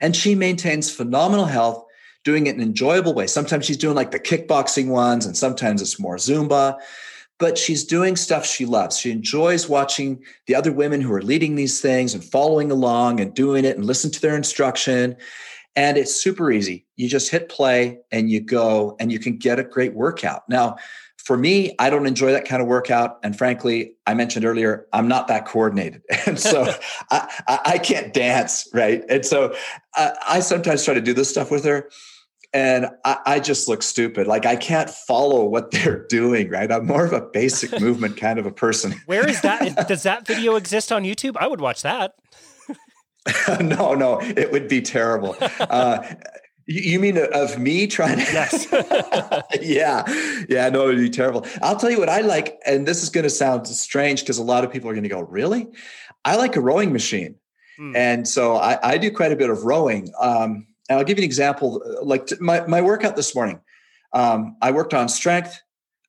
[0.00, 1.84] And she maintains phenomenal health,
[2.24, 3.26] doing it in an enjoyable way.
[3.26, 6.78] Sometimes she's doing like the kickboxing ones, and sometimes it's more Zumba.
[7.38, 8.98] But she's doing stuff she loves.
[8.98, 13.34] She enjoys watching the other women who are leading these things and following along and
[13.34, 15.16] doing it and listen to their instruction.
[15.76, 16.86] And it's super easy.
[16.96, 20.48] You just hit play and you go and you can get a great workout.
[20.48, 20.76] Now,
[21.26, 23.18] for me, I don't enjoy that kind of workout.
[23.24, 26.02] And frankly, I mentioned earlier, I'm not that coordinated.
[26.26, 26.72] And so
[27.10, 27.28] I,
[27.64, 29.02] I, can't dance, right?
[29.08, 29.52] And so
[29.96, 31.90] I, I, sometimes try to do this stuff with her.
[32.54, 34.28] And I, I just look stupid.
[34.28, 36.70] Like I can't follow what they're doing, right?
[36.70, 38.94] I'm more of a basic movement kind of a person.
[39.06, 39.88] Where is that?
[39.88, 41.36] Does that video exist on YouTube?
[41.40, 42.14] I would watch that.
[43.60, 45.36] no, no, it would be terrible.
[45.40, 46.06] Uh,
[46.66, 48.22] you mean of me trying to?
[48.32, 48.66] Yes.
[49.60, 50.04] yeah.
[50.48, 50.68] Yeah.
[50.68, 51.46] No, it would be terrible.
[51.62, 52.58] I'll tell you what I like.
[52.66, 55.08] And this is going to sound strange because a lot of people are going to
[55.08, 55.68] go, really?
[56.24, 57.36] I like a rowing machine.
[57.76, 57.94] Hmm.
[57.94, 60.12] And so I, I, do quite a bit of rowing.
[60.20, 61.82] Um, and I'll give you an example.
[62.02, 63.60] Like my, my workout this morning,
[64.12, 65.60] um, I worked on strength.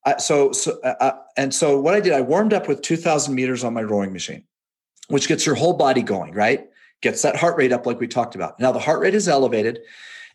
[0.05, 3.35] I, so, so uh, uh and so what I did, I warmed up with 2000
[3.35, 4.43] meters on my rowing machine,
[5.09, 6.67] which gets your whole body going, right?
[7.01, 8.59] Gets that heart rate up like we talked about.
[8.59, 9.79] Now the heart rate is elevated.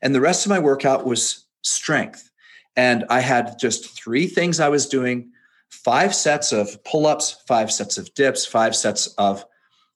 [0.03, 2.31] And the rest of my workout was strength.
[2.77, 5.31] And I had just three things I was doing
[5.71, 9.45] five sets of pull ups, five sets of dips, five sets of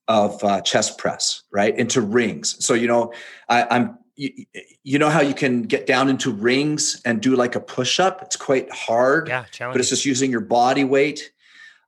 [0.09, 2.65] of uh, chest press, right into rings.
[2.65, 3.13] So you know,
[3.49, 4.47] I, I'm you,
[4.85, 8.23] you, know how you can get down into rings and do like a push up.
[8.23, 11.33] It's quite hard, yeah, but it's just using your body weight.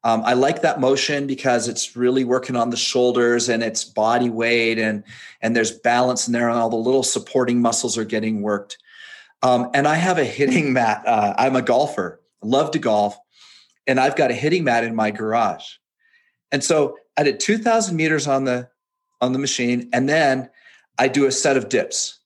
[0.09, 4.31] Um, I like that motion because it's really working on the shoulders and it's body
[4.31, 5.05] weight and
[5.43, 8.79] and there's balance in there and all the little supporting muscles are getting worked.
[9.43, 11.03] Um, and I have a hitting mat.
[11.07, 13.19] Uh, I'm a golfer, love to golf,
[13.87, 15.75] and I've got a hitting mat in my garage.
[16.51, 18.71] And so I did 2,000 meters on the
[19.21, 20.49] on the machine, and then
[20.99, 22.19] I do a set of dips.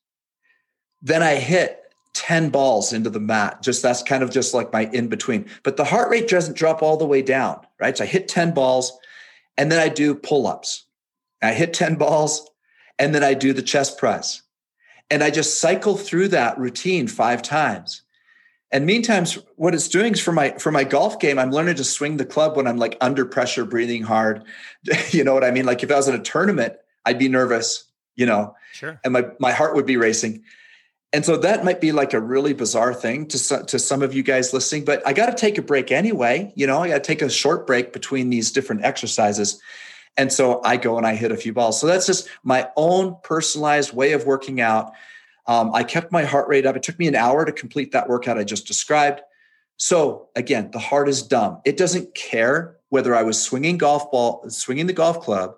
[1.03, 1.83] Then I hit
[2.14, 3.62] 10 balls into the mat.
[3.62, 5.47] Just that's kind of just like my in between.
[5.62, 7.99] But the heart rate doesn't drop all the way down, right?
[7.99, 8.97] So I hit 10 balls
[9.59, 10.87] and then I do pull ups.
[11.42, 12.49] I hit 10 balls
[12.99, 14.42] and then I do the chest press.
[15.11, 18.03] And I just cycle through that routine five times.
[18.71, 21.85] And meantime, what it's doing is for my for my golf game, I'm learning to
[21.85, 24.45] swing the club when I'm like under pressure, breathing hard.
[25.11, 25.66] you know what I mean?
[25.66, 27.85] Like if I was in a tournament, I'd be nervous,
[28.16, 28.99] you know, sure.
[29.05, 30.42] and my my heart would be racing
[31.12, 34.22] and so that might be like a really bizarre thing to, to some of you
[34.22, 36.51] guys listening, but I got to take a break anyway.
[36.57, 39.61] You know, I got to take a short break between these different exercises.
[40.16, 41.79] And so I go and I hit a few balls.
[41.79, 44.92] So that's just my own personalized way of working out.
[45.46, 46.77] Um, I kept my heart rate up.
[46.77, 49.20] It took me an hour to complete that workout I just described.
[49.77, 51.61] So again, the heart is dumb.
[51.66, 55.57] It doesn't care whether I was swinging golf ball, swinging the golf club,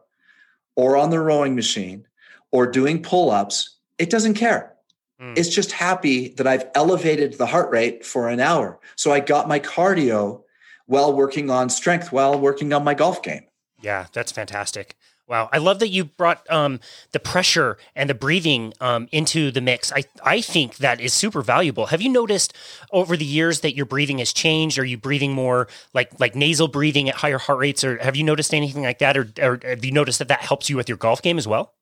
[0.74, 2.06] or on the rowing machine,
[2.50, 3.76] or doing pull ups.
[3.98, 4.73] It doesn't care
[5.20, 5.38] Mm.
[5.38, 8.80] It's just happy that I've elevated the heart rate for an hour.
[8.96, 10.42] So I got my cardio
[10.86, 13.44] while working on strength, while working on my golf game.
[13.80, 14.96] Yeah, that's fantastic.
[15.26, 16.80] Wow, I love that you brought um,
[17.12, 19.90] the pressure and the breathing um, into the mix.
[19.90, 21.86] I I think that is super valuable.
[21.86, 22.52] Have you noticed
[22.92, 24.78] over the years that your breathing has changed?
[24.78, 28.22] Are you breathing more like like nasal breathing at higher heart rates, or have you
[28.22, 30.98] noticed anything like that, or, or have you noticed that that helps you with your
[30.98, 31.72] golf game as well?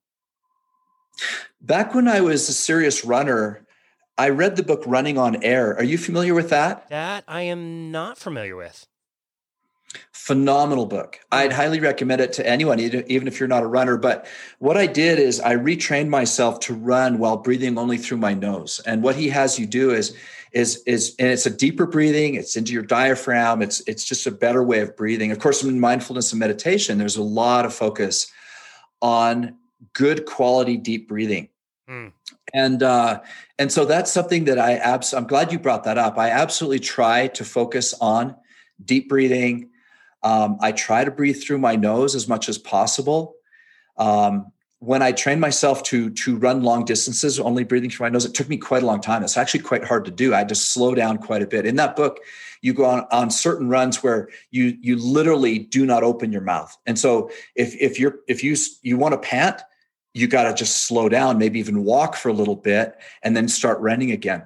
[1.60, 3.66] Back when I was a serious runner,
[4.18, 5.76] I read the book Running on Air.
[5.76, 6.88] Are you familiar with that?
[6.90, 8.86] That I am not familiar with.
[10.12, 11.20] Phenomenal book.
[11.30, 13.96] I'd highly recommend it to anyone, even if you're not a runner.
[13.96, 14.26] But
[14.58, 18.80] what I did is I retrained myself to run while breathing only through my nose.
[18.86, 20.16] And what he has you do is,
[20.52, 22.34] is, is, and it's a deeper breathing.
[22.36, 23.62] It's into your diaphragm.
[23.62, 25.30] It's, it's just a better way of breathing.
[25.32, 28.30] Of course, in mindfulness and meditation, there's a lot of focus
[29.00, 29.58] on
[29.92, 31.48] good quality deep breathing.
[31.88, 32.12] Mm.
[32.54, 33.20] And uh,
[33.58, 36.18] and so that's something that I abs- I'm glad you brought that up.
[36.18, 38.36] I absolutely try to focus on
[38.84, 39.70] deep breathing.
[40.22, 43.34] Um, I try to breathe through my nose as much as possible.
[43.96, 48.24] Um, when I trained myself to to run long distances, only breathing through my nose,
[48.24, 49.22] it took me quite a long time.
[49.22, 50.34] It's actually quite hard to do.
[50.34, 51.66] I had to slow down quite a bit.
[51.66, 52.18] In that book,
[52.62, 56.76] you go on, on certain runs where you you literally do not open your mouth.
[56.84, 59.62] And so if if you're if you you want to pant,
[60.14, 63.48] you got to just slow down, maybe even walk for a little bit and then
[63.48, 64.42] start running again.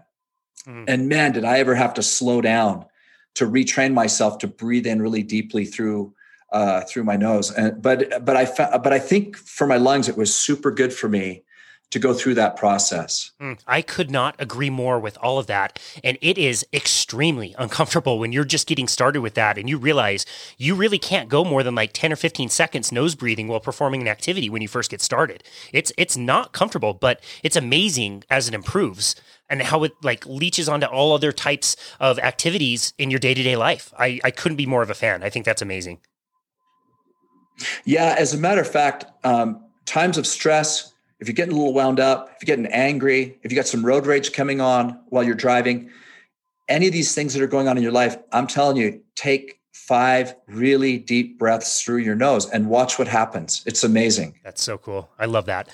[0.66, 0.84] Mm-hmm.
[0.88, 2.86] And man, did I ever have to slow down
[3.34, 6.14] to retrain myself to breathe in really deeply through
[6.52, 7.50] uh, through my nose.
[7.50, 11.08] And but but I but I think for my lungs it was super good for
[11.08, 11.42] me
[11.90, 13.30] to go through that process.
[13.40, 15.78] Mm, I could not agree more with all of that.
[16.02, 20.26] And it is extremely uncomfortable when you're just getting started with that and you realize
[20.58, 24.02] you really can't go more than like 10 or 15 seconds nose breathing while performing
[24.02, 25.44] an activity when you first get started.
[25.72, 29.14] It's it's not comfortable, but it's amazing as it improves
[29.48, 33.94] and how it like leeches onto all other types of activities in your day-to-day life.
[33.96, 35.22] I, I couldn't be more of a fan.
[35.22, 36.00] I think that's amazing.
[37.84, 41.74] Yeah, as a matter of fact, um, times of stress, if you're getting a little
[41.74, 45.24] wound up, if you're getting angry, if you got some road rage coming on while
[45.24, 45.90] you're driving,
[46.68, 49.60] any of these things that are going on in your life, I'm telling you, take
[49.72, 53.62] five really deep breaths through your nose and watch what happens.
[53.66, 54.34] It's amazing.
[54.42, 55.08] That's so cool.
[55.18, 55.68] I love that.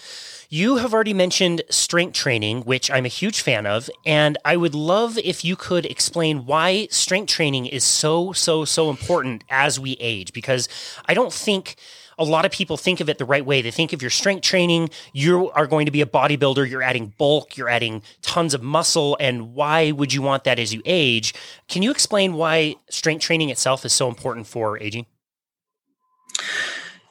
[0.50, 4.74] You have already mentioned strength training, which I'm a huge fan of, and I would
[4.74, 9.92] love if you could explain why strength training is so, so, so important as we
[9.98, 10.68] age, because
[11.07, 11.76] I don't think
[12.18, 13.62] a lot of people think of it the right way.
[13.62, 17.14] They think if you're strength training, you are going to be a bodybuilder, you're adding
[17.18, 19.16] bulk, you're adding tons of muscle.
[19.20, 21.35] And why would you want that as you age?
[21.68, 25.07] Can you explain why strength training itself is so important for aging?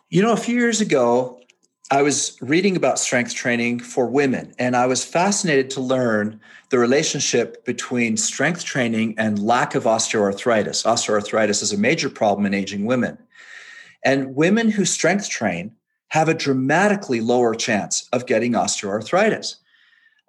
[0.09, 1.39] You know, a few years ago,
[1.91, 6.79] I was reading about strength training for women, and I was fascinated to learn the
[6.79, 10.85] relationship between strength training and lack of osteoarthritis.
[10.85, 13.17] Osteoarthritis is a major problem in aging women.
[14.03, 15.75] And women who strength train
[16.09, 19.55] have a dramatically lower chance of getting osteoarthritis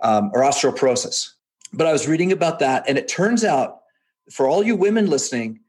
[0.02, 1.32] um, or osteoporosis.
[1.72, 3.80] But I was reading about that, and it turns out
[4.30, 5.60] for all you women listening,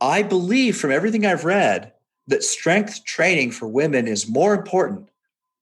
[0.00, 1.92] I believe from everything I've read
[2.28, 5.08] that strength training for women is more important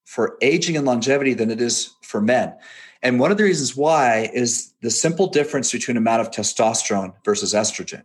[0.04, 2.54] for aging and longevity than it is for men.
[3.02, 7.54] And one of the reasons why is the simple difference between amount of testosterone versus
[7.54, 8.04] estrogen.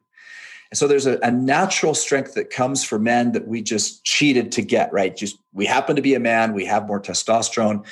[0.72, 4.52] And so there's a, a, natural strength that comes for men that we just cheated
[4.54, 5.16] to get, right?
[5.16, 7.86] Just we happen to be a man, we have more testosterone,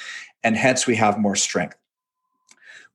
[0.44, 1.78] and hence we have more strength.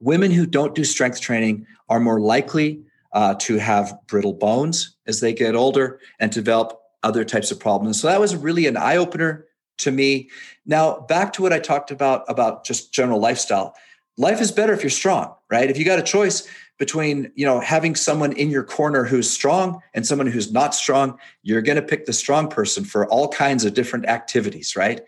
[0.00, 5.20] Women who don't do strength training are more likely uh, to have brittle bones as
[5.20, 8.00] they get older and develop other types of problems.
[8.00, 9.46] So that was really an eye opener
[9.78, 10.28] to me.
[10.66, 13.74] Now, back to what I talked about about just general lifestyle.
[14.16, 15.70] Life is better if you're strong, right?
[15.70, 19.82] If you got a choice between, you know, having someone in your corner who's strong
[19.94, 23.64] and someone who's not strong, you're going to pick the strong person for all kinds
[23.64, 25.02] of different activities, right?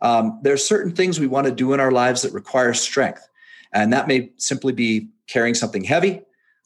[0.00, 3.28] Um, there are certain things we want to do in our lives that require strength.
[3.72, 6.22] And that may simply be carrying something heavy,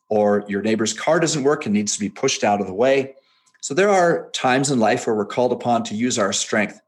[0.09, 3.15] or your neighbor's car doesn't work and needs to be pushed out of the way.
[3.62, 6.81] So there are times in life where we're called upon to use our strength.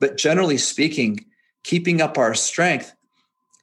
[0.00, 1.24] But generally speaking,
[1.62, 2.94] keeping up our strength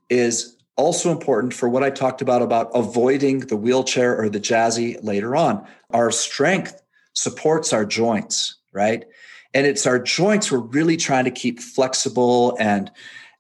[0.10, 4.97] is also important for what I talked about about avoiding the wheelchair or the jazzy
[5.03, 5.65] later on.
[5.91, 6.81] Our strength
[7.13, 9.05] supports our joints, right?
[9.53, 12.91] And it's our joints we're really trying to keep flexible and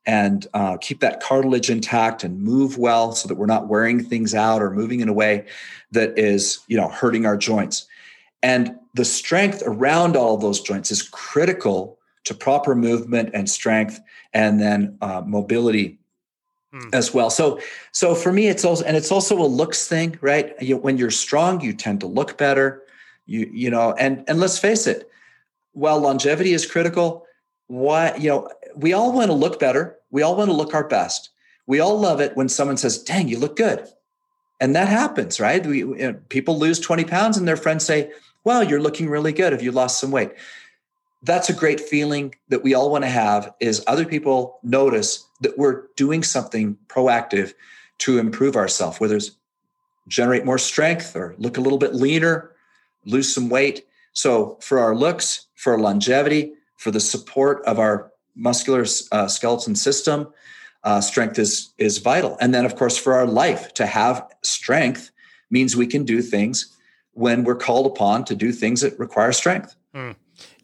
[0.05, 4.35] and uh, keep that cartilage intact and move well so that we're not wearing things
[4.35, 5.45] out or moving in a way
[5.91, 7.87] that is you know hurting our joints
[8.41, 14.01] and the strength around all of those joints is critical to proper movement and strength
[14.33, 15.97] and then uh, mobility
[16.73, 16.89] mm.
[16.93, 17.29] as well.
[17.29, 17.59] So
[17.91, 20.53] so for me it's also and it's also a looks thing right?
[20.61, 22.83] You, when you're strong you tend to look better.
[23.25, 25.09] You you know and and let's face it
[25.73, 27.25] while longevity is critical
[27.67, 29.97] why you know we all want to look better.
[30.11, 31.29] We all want to look our best.
[31.65, 33.87] We all love it when someone says dang you look good.
[34.59, 35.65] And that happens right?
[35.65, 38.11] We you know, people lose 20 pounds and their friends say
[38.43, 40.31] well you're looking really good if you lost some weight.
[41.25, 45.57] That's a great feeling that we all want to have is other people notice that
[45.57, 47.53] we're doing something proactive
[47.99, 49.31] to improve ourselves whether it's
[50.07, 52.53] generate more strength or look a little bit leaner
[53.05, 53.85] lose some weight.
[54.13, 60.27] So for our looks for longevity for the support of our muscular uh, skeleton system
[60.83, 62.37] uh, strength is is vital.
[62.41, 65.11] And then of course for our life to have strength
[65.49, 66.75] means we can do things
[67.13, 69.75] when we're called upon to do things that require strength.
[69.95, 70.15] Mm.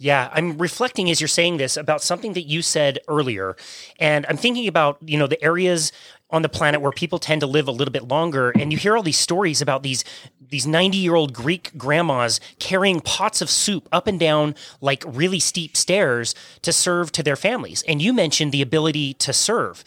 [0.01, 3.57] Yeah, I'm reflecting as you're saying this about something that you said earlier.
[3.99, 5.91] And I'm thinking about, you know, the areas
[6.31, 8.95] on the planet where people tend to live a little bit longer and you hear
[8.95, 10.05] all these stories about these
[10.49, 16.33] these 90-year-old Greek grandmas carrying pots of soup up and down like really steep stairs
[16.63, 17.83] to serve to their families.
[17.87, 19.83] And you mentioned the ability to serve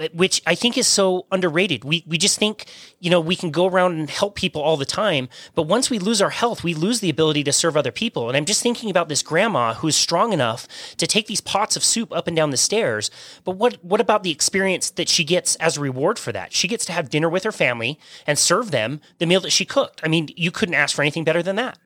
[0.00, 1.84] Uh, which I think is so underrated.
[1.84, 2.64] We we just think,
[3.00, 5.98] you know, we can go around and help people all the time, but once we
[5.98, 8.28] lose our health, we lose the ability to serve other people.
[8.28, 11.84] And I'm just thinking about this grandma who's strong enough to take these pots of
[11.84, 13.10] soup up and down the stairs.
[13.44, 16.54] But what what about the experience that she gets as a reward for that?
[16.54, 19.66] She gets to have dinner with her family and serve them the meal that she
[19.66, 20.00] cooked.
[20.02, 21.78] I mean, you couldn't ask for anything better than that.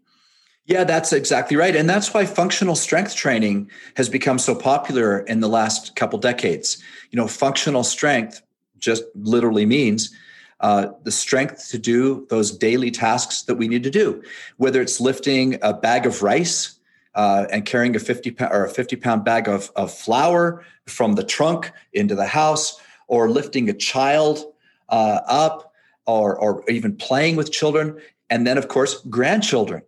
[0.66, 1.76] Yeah, that's exactly right.
[1.76, 6.82] And that's why functional strength training has become so popular in the last couple decades.
[7.10, 8.40] You know, functional strength
[8.78, 10.14] just literally means
[10.60, 14.22] uh, the strength to do those daily tasks that we need to do,
[14.56, 16.78] whether it's lifting a bag of rice
[17.14, 21.14] uh, and carrying a 50 pound or a 50 pound bag of, of flour from
[21.14, 24.44] the trunk into the house, or lifting a child
[24.88, 25.74] uh, up,
[26.06, 28.00] or, or even playing with children.
[28.30, 29.82] And then, of course, grandchildren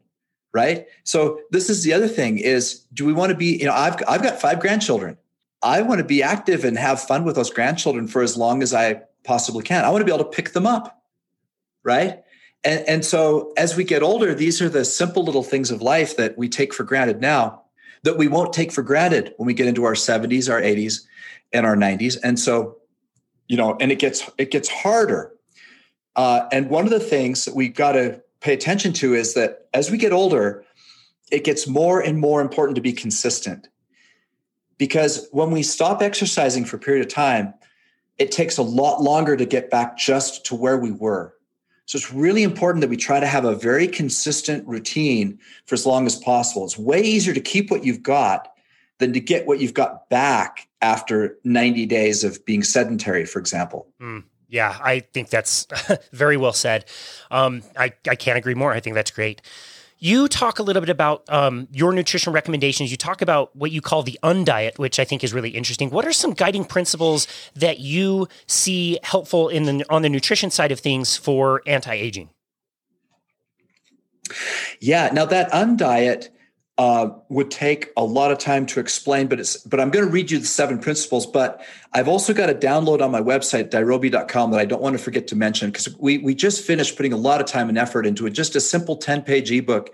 [0.56, 0.86] right?
[1.04, 3.96] So this is the other thing is do we want to be you know i've,
[4.08, 5.18] I've got five grandchildren.
[5.62, 8.72] I want to be active and have fun with those grandchildren for as long as
[8.72, 9.84] i possibly can.
[9.84, 11.02] I want to be able to pick them up
[11.84, 12.24] right?
[12.64, 16.16] And, and so as we get older these are the simple little things of life
[16.16, 17.62] that we take for granted now
[18.02, 21.02] that we won't take for granted when we get into our 70s our 80s
[21.52, 22.78] and our 90s and so
[23.46, 25.32] you know and it gets it gets harder.
[26.16, 29.66] Uh, and one of the things that we got to pay attention to is that
[29.74, 30.64] as we get older,
[31.32, 33.68] it gets more and more important to be consistent.
[34.78, 37.54] because when we stop exercising for a period of time,
[38.18, 41.34] it takes a lot longer to get back just to where we were.
[41.86, 45.86] So it's really important that we try to have a very consistent routine for as
[45.86, 46.64] long as possible.
[46.66, 48.52] It's way easier to keep what you've got
[48.98, 53.88] than to get what you've got back after 90 days of being sedentary, for example.
[53.98, 55.66] Mm, yeah, I think that's
[56.12, 56.84] very well said.
[57.30, 58.72] Um, I, I can't agree more.
[58.72, 59.42] I think that's great.
[59.98, 62.90] You talk a little bit about um, your nutrition recommendations.
[62.90, 65.88] You talk about what you call the undiet, which I think is really interesting.
[65.88, 70.70] What are some guiding principles that you see helpful in the on the nutrition side
[70.70, 72.28] of things for anti-aging?
[74.80, 76.28] Yeah, now that undiet
[76.78, 80.10] uh, would take a lot of time to explain, but it's but I'm going to
[80.10, 81.26] read you the seven principles.
[81.26, 81.64] But
[81.94, 85.26] I've also got a download on my website, dirobi.com, that I don't want to forget
[85.28, 88.26] to mention because we we just finished putting a lot of time and effort into
[88.26, 88.30] it.
[88.30, 89.90] Just a simple 10 page ebook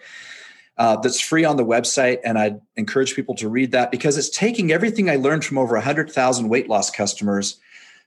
[0.76, 4.30] uh, that's free on the website, and I encourage people to read that because it's
[4.30, 7.60] taking everything I learned from over 100,000 weight loss customers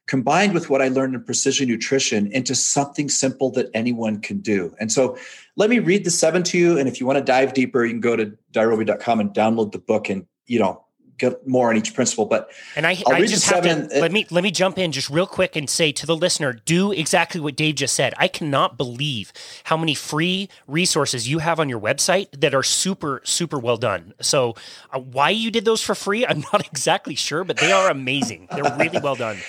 [0.07, 4.75] combined with what I learned in precision nutrition into something simple that anyone can do.
[4.79, 5.17] And so
[5.55, 6.77] let me read the seven to you.
[6.77, 9.79] And if you want to dive deeper, you can go to dirobi.com and download the
[9.79, 10.85] book and, you know,
[11.17, 12.25] get more on each principle.
[12.25, 13.89] But and I, I just have seven.
[13.89, 16.53] to let me let me jump in just real quick and say to the listener,
[16.53, 18.13] do exactly what Dave just said.
[18.17, 19.31] I cannot believe
[19.65, 24.13] how many free resources you have on your website that are super super well done.
[24.21, 24.55] So
[24.91, 28.47] uh, why you did those for free, I'm not exactly sure, but they are amazing.
[28.53, 29.37] They're really well done.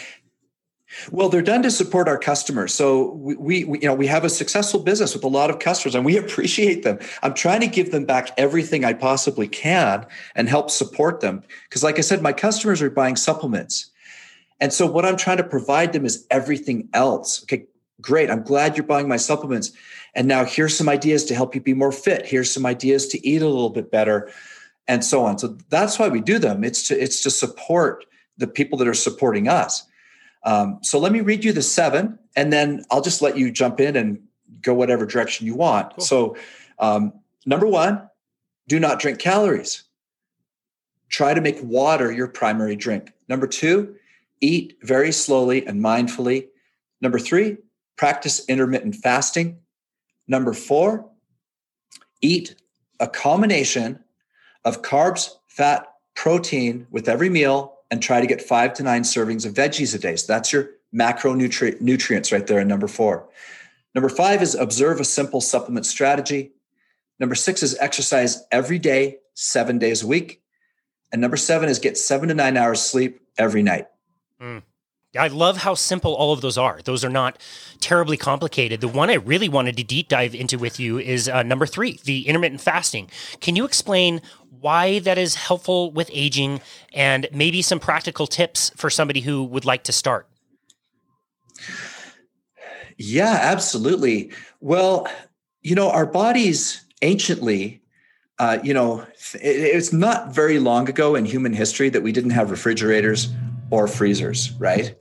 [1.11, 2.73] Well, they're done to support our customers.
[2.75, 5.95] So we, we, you know, we have a successful business with a lot of customers,
[5.95, 6.99] and we appreciate them.
[7.23, 11.43] I'm trying to give them back everything I possibly can and help support them.
[11.65, 13.91] Because, like I said, my customers are buying supplements,
[14.61, 17.43] and so what I'm trying to provide them is everything else.
[17.43, 17.67] Okay,
[18.01, 18.31] great.
[18.31, 19.73] I'm glad you're buying my supplements,
[20.15, 22.27] and now here's some ideas to help you be more fit.
[22.27, 24.31] Here's some ideas to eat a little bit better,
[24.89, 25.39] and so on.
[25.39, 26.65] So that's why we do them.
[26.65, 28.05] It's to it's to support
[28.39, 29.87] the people that are supporting us.
[30.47, 33.81] Um, so let me read you the seven, and then I'll just let you jump
[33.81, 34.23] in and
[34.63, 35.95] go whatever direction you want.
[35.97, 36.05] Cool.
[36.05, 36.37] So,
[36.79, 37.13] um,
[37.45, 38.09] number one,
[38.69, 39.83] do not drink calories.
[41.09, 43.13] Try to make water your primary drink.
[43.29, 43.97] Number two,
[44.41, 46.47] eat very slowly and mindfully.
[47.01, 47.59] Number three,
[47.97, 49.59] practice intermittent fasting.
[50.29, 51.11] Number four,
[52.21, 52.55] eat
[53.01, 53.99] a combination
[54.65, 59.47] of carbs, fat, protein with every meal and try to get five to nine servings
[59.47, 60.17] of veggies a day.
[60.17, 63.29] So that's your macronutrients right there in number four.
[63.95, 66.53] Number five is observe a simple supplement strategy.
[67.19, 70.43] Number six is exercise every day, seven days a week.
[71.13, 73.87] And number seven is get seven to nine hours sleep every night.
[74.41, 74.63] Mm.
[75.19, 76.81] I love how simple all of those are.
[76.85, 77.41] Those are not
[77.81, 78.81] terribly complicated.
[78.81, 81.99] The one I really wanted to deep dive into with you is uh, number three,
[82.05, 83.11] the intermittent fasting.
[83.41, 84.21] Can you explain
[84.61, 86.61] why that is helpful with aging
[86.93, 90.29] and maybe some practical tips for somebody who would like to start?
[92.99, 94.33] Yeah, absolutely.
[94.61, 95.09] Well,
[95.63, 97.83] you know, our bodies anciently,
[98.39, 99.01] uh, you know,
[99.35, 103.29] it, it's not very long ago in human history that we didn't have refrigerators
[103.71, 104.95] or freezers, right?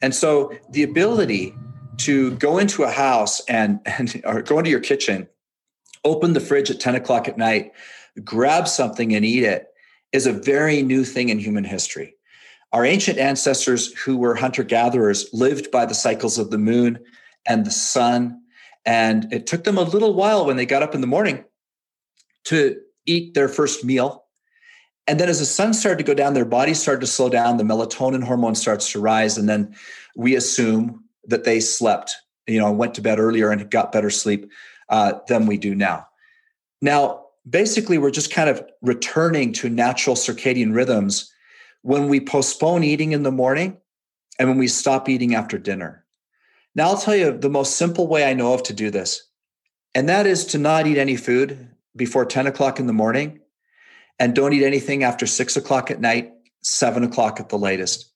[0.00, 1.54] And so the ability
[1.98, 5.28] to go into a house and, and or go into your kitchen,
[6.04, 7.72] open the fridge at 10 o'clock at night,
[8.24, 9.68] grab something and eat it
[10.12, 12.14] is a very new thing in human history.
[12.72, 16.98] Our ancient ancestors, who were hunter gatherers, lived by the cycles of the moon
[17.46, 18.42] and the sun.
[18.84, 21.44] And it took them a little while when they got up in the morning
[22.44, 24.24] to eat their first meal.
[25.06, 27.56] And then as the sun started to go down, their bodies started to slow down,
[27.56, 29.38] the melatonin hormone starts to rise.
[29.38, 29.74] And then
[30.14, 32.14] we assume that they slept,
[32.46, 34.50] you know, went to bed earlier and got better sleep
[34.90, 36.06] uh, than we do now.
[36.82, 41.32] Now, basically we're just kind of returning to natural circadian rhythms
[41.82, 43.76] when we postpone eating in the morning
[44.38, 46.04] and when we stop eating after dinner.
[46.74, 49.26] Now, I'll tell you the most simple way I know of to do this,
[49.94, 53.40] and that is to not eat any food before 10 o'clock in the morning
[54.18, 56.32] and don't eat anything after six o'clock at night,
[56.62, 58.12] seven o'clock at the latest.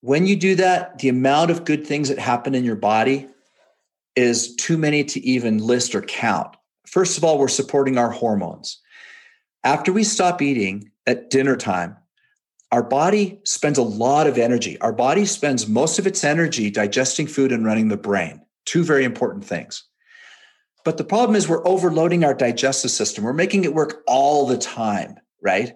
[0.00, 3.28] When you do that, the amount of good things that happen in your body
[4.16, 6.56] is too many to even list or count.
[6.90, 8.80] First of all, we're supporting our hormones.
[9.62, 11.96] After we stop eating at dinner time,
[12.72, 14.80] our body spends a lot of energy.
[14.80, 18.40] Our body spends most of its energy digesting food and running the brain.
[18.66, 19.84] Two very important things.
[20.84, 23.22] But the problem is we're overloading our digestive system.
[23.22, 25.74] We're making it work all the time, right?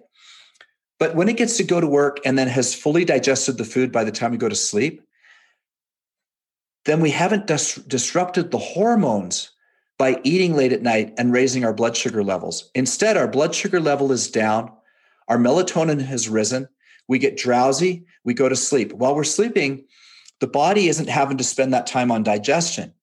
[0.99, 3.91] But when it gets to go to work and then has fully digested the food
[3.91, 5.01] by the time we go to sleep,
[6.83, 9.51] then we haven't dis- disrupted the hormones
[9.97, 12.69] by eating late at night and raising our blood sugar levels.
[12.75, 14.71] Instead, our blood sugar level is down,
[15.27, 16.67] our melatonin has risen,
[17.07, 18.93] we get drowsy, we go to sleep.
[18.93, 19.85] While we're sleeping,
[20.39, 22.93] the body isn't having to spend that time on digestion.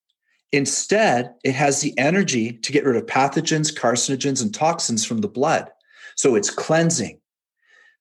[0.52, 5.28] Instead, it has the energy to get rid of pathogens, carcinogens, and toxins from the
[5.28, 5.70] blood.
[6.16, 7.18] So it's cleansing.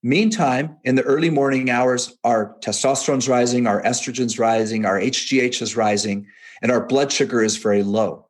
[0.03, 5.77] Meantime, in the early morning hours, our testosterone's rising, our estrogen's rising, our HGH is
[5.77, 6.27] rising,
[6.61, 8.27] and our blood sugar is very low.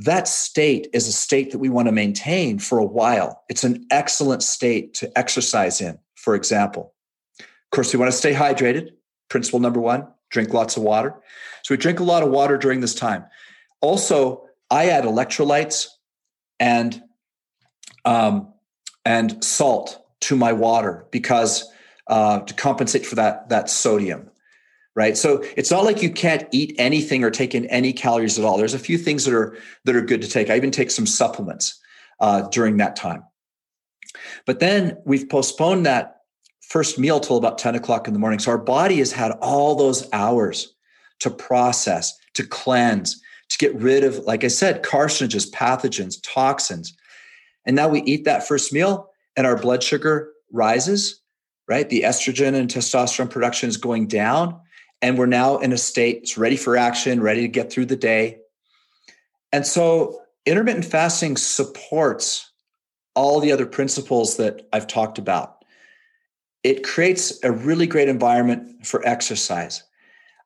[0.00, 3.44] That state is a state that we want to maintain for a while.
[3.50, 6.94] It's an excellent state to exercise in, for example.
[7.38, 8.92] Of course, we want to stay hydrated.
[9.28, 11.14] Principle number one drink lots of water.
[11.64, 13.26] So we drink a lot of water during this time.
[13.82, 15.88] Also, I add electrolytes
[16.58, 17.02] and
[18.06, 18.54] um,
[19.04, 21.70] and salt to my water because
[22.06, 24.29] uh, to compensate for that that sodium
[25.00, 25.16] right?
[25.16, 28.58] So it's not like you can't eat anything or take in any calories at all.
[28.58, 30.50] There's a few things that are that are good to take.
[30.50, 31.80] I even take some supplements
[32.20, 33.24] uh, during that time.
[34.44, 36.16] But then we've postponed that
[36.60, 38.40] first meal till about 10 o'clock in the morning.
[38.40, 40.74] So our body has had all those hours
[41.20, 46.94] to process to cleanse to get rid of like i said carcinogens pathogens toxins.
[47.64, 51.22] And now we eat that first meal and our blood sugar rises
[51.70, 51.88] right?
[51.88, 54.60] The estrogen and testosterone production is going down
[55.02, 57.96] and we're now in a state it's ready for action ready to get through the
[57.96, 58.38] day
[59.52, 62.50] and so intermittent fasting supports
[63.14, 65.64] all the other principles that i've talked about
[66.62, 69.82] it creates a really great environment for exercise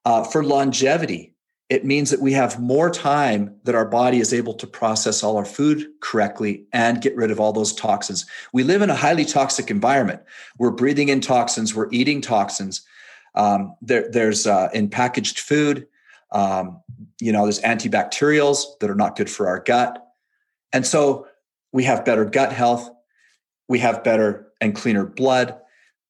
[0.04, 1.34] uh, for longevity
[1.70, 5.36] it means that we have more time that our body is able to process all
[5.36, 8.26] our food correctly and get rid of all those toxins.
[8.52, 10.22] We live in a highly toxic environment.
[10.58, 12.82] We're breathing in toxins, we're eating toxins.
[13.34, 15.86] Um, there, there's uh, in packaged food,
[16.30, 16.80] um,
[17.20, 20.04] you know, there's antibacterials that are not good for our gut.
[20.72, 21.26] And so
[21.72, 22.88] we have better gut health,
[23.68, 25.58] we have better and cleaner blood,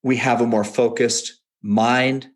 [0.02, 2.28] we have a more focused mind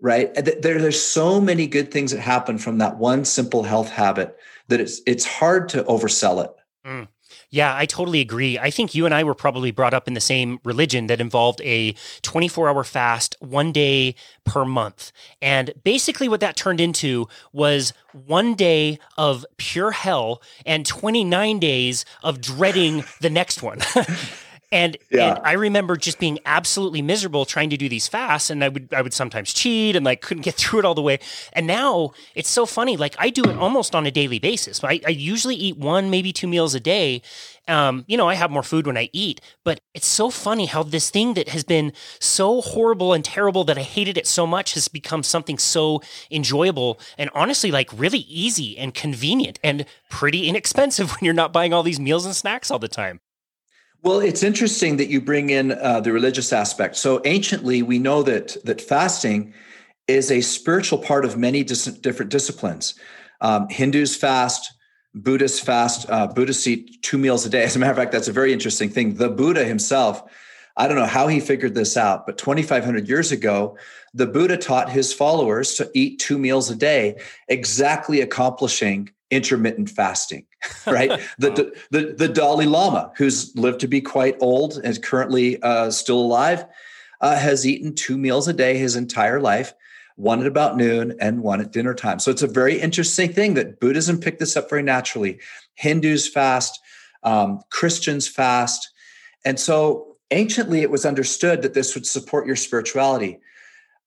[0.00, 0.34] right?
[0.34, 4.36] There, there's so many good things that happen from that one simple health habit
[4.68, 6.50] that it's it's hard to oversell it.
[6.86, 7.08] Mm.
[7.50, 8.58] Yeah, I totally agree.
[8.58, 11.60] I think you and I were probably brought up in the same religion that involved
[11.62, 15.12] a 24 hour fast one day per month.
[15.40, 22.04] And basically, what that turned into was one day of pure hell and 29 days
[22.22, 23.80] of dreading the next one.
[24.72, 25.36] And, yeah.
[25.36, 28.92] and I remember just being absolutely miserable trying to do these fasts, and I would
[28.92, 31.18] I would sometimes cheat and like couldn't get through it all the way.
[31.52, 32.96] And now it's so funny.
[32.96, 34.82] Like I do it almost on a daily basis.
[34.82, 37.22] I, I usually eat one, maybe two meals a day.
[37.68, 40.84] Um, you know, I have more food when I eat, but it's so funny how
[40.84, 44.74] this thing that has been so horrible and terrible that I hated it so much
[44.74, 46.00] has become something so
[46.30, 51.72] enjoyable and honestly, like really easy and convenient and pretty inexpensive when you're not buying
[51.72, 53.20] all these meals and snacks all the time.
[54.06, 56.94] Well, it's interesting that you bring in uh, the religious aspect.
[56.94, 59.52] So anciently, we know that that fasting
[60.06, 62.94] is a spiritual part of many dis- different disciplines.
[63.40, 64.72] Um, Hindus fast,
[65.12, 66.08] Buddhists fast.
[66.08, 67.62] Uh, Buddhists eat two meals a day.
[67.64, 69.16] As a matter of fact, that's a very interesting thing.
[69.16, 70.22] The Buddha himself,
[70.76, 73.76] I don't know how he figured this out, but 2,500 years ago,
[74.14, 80.46] the Buddha taught his followers to eat two meals a day, exactly accomplishing intermittent fasting,
[80.86, 81.20] right?
[81.38, 86.18] the, the, the Dalai Lama, who's lived to be quite old and currently uh, still
[86.18, 86.64] alive,
[87.20, 89.74] uh, has eaten two meals a day his entire life,
[90.16, 92.18] one at about noon and one at dinner time.
[92.18, 95.38] So it's a very interesting thing that Buddhism picked this up very naturally.
[95.74, 96.80] Hindus fast,
[97.22, 98.90] um, Christians fast.
[99.44, 103.38] And so anciently it was understood that this would support your spirituality.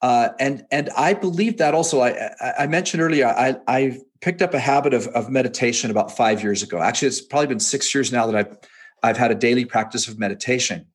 [0.01, 1.99] Uh, and and I believe that also.
[2.01, 3.27] I I mentioned earlier.
[3.27, 6.79] I I picked up a habit of of meditation about five years ago.
[6.79, 8.57] Actually, it's probably been six years now that I've
[9.03, 10.87] I've had a daily practice of meditation,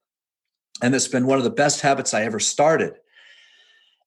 [0.83, 2.95] and it's been one of the best habits I ever started.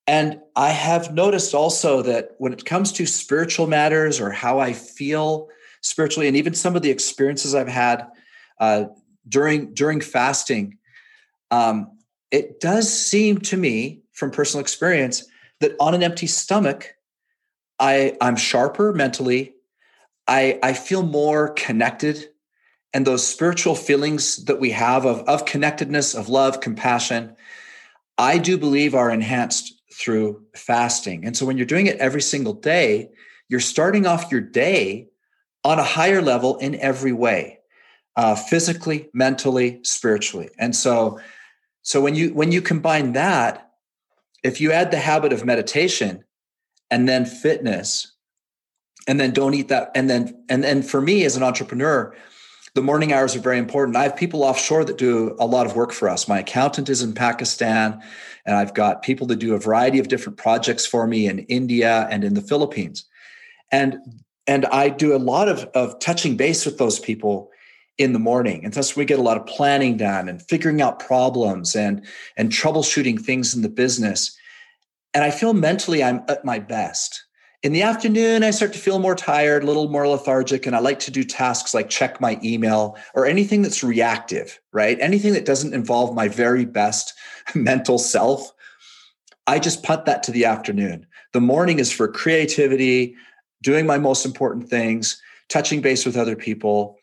[0.05, 4.72] And I have noticed also that when it comes to spiritual matters or how I
[4.72, 5.49] feel
[5.82, 8.07] spiritually, and even some of the experiences I've had
[8.59, 8.86] uh,
[9.28, 10.78] during during fasting,
[11.51, 11.97] um,
[12.32, 15.26] it does seem to me from personal experience
[15.59, 16.95] that on an empty stomach,
[17.80, 19.53] I, I'm sharper mentally.
[20.28, 22.30] I, I feel more connected.
[22.93, 27.36] And those spiritual feelings that we have of, of connectedness, of love, compassion,
[28.17, 31.25] I do believe are enhanced through fasting.
[31.25, 33.09] And so when you're doing it every single day,
[33.49, 35.07] you're starting off your day
[35.63, 37.59] on a higher level in every way
[38.15, 41.19] uh, physically mentally spiritually and so
[41.82, 43.71] so when you when you combine that
[44.43, 46.23] if you add the habit of meditation
[46.89, 48.13] and then fitness
[49.07, 52.15] and then don't eat that and then and then for me as an entrepreneur
[52.77, 53.97] the morning hours are very important.
[53.97, 56.27] I have people offshore that do a lot of work for us.
[56.27, 57.99] My accountant is in Pakistan,
[58.45, 62.07] and I've got people that do a variety of different projects for me in India
[62.11, 63.05] and in the Philippines.
[63.71, 63.97] And
[64.45, 67.49] and I do a lot of, of touching base with those people
[67.97, 68.63] in the morning.
[68.63, 72.05] And thus we get a lot of planning done and figuring out problems and
[72.38, 74.38] and troubleshooting things in the business.
[75.18, 77.26] And I feel mentally I'm at my best.
[77.63, 80.80] In the afternoon, I start to feel more tired, a little more lethargic, and I
[80.80, 84.95] like to do tasks like check my email or anything that's reactive, right?
[85.01, 87.15] Anything that doesn't involve my very best
[87.55, 88.53] mental self.
[89.47, 91.07] I just punt that to the afternoon.
[91.34, 93.15] The morning is for creativity,
[93.63, 96.99] doing my most important things, touching base with other people.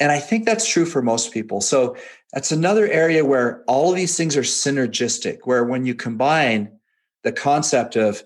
[0.00, 1.60] And I think that's true for most people.
[1.60, 1.98] So
[2.32, 6.77] that's another area where all of these things are synergistic, where when you combine
[7.24, 8.22] the concept of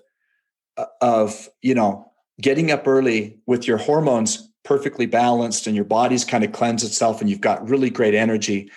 [1.01, 6.43] of you know getting up early with your hormones perfectly balanced and your body's kind
[6.43, 8.71] of cleansed itself and you've got really great energy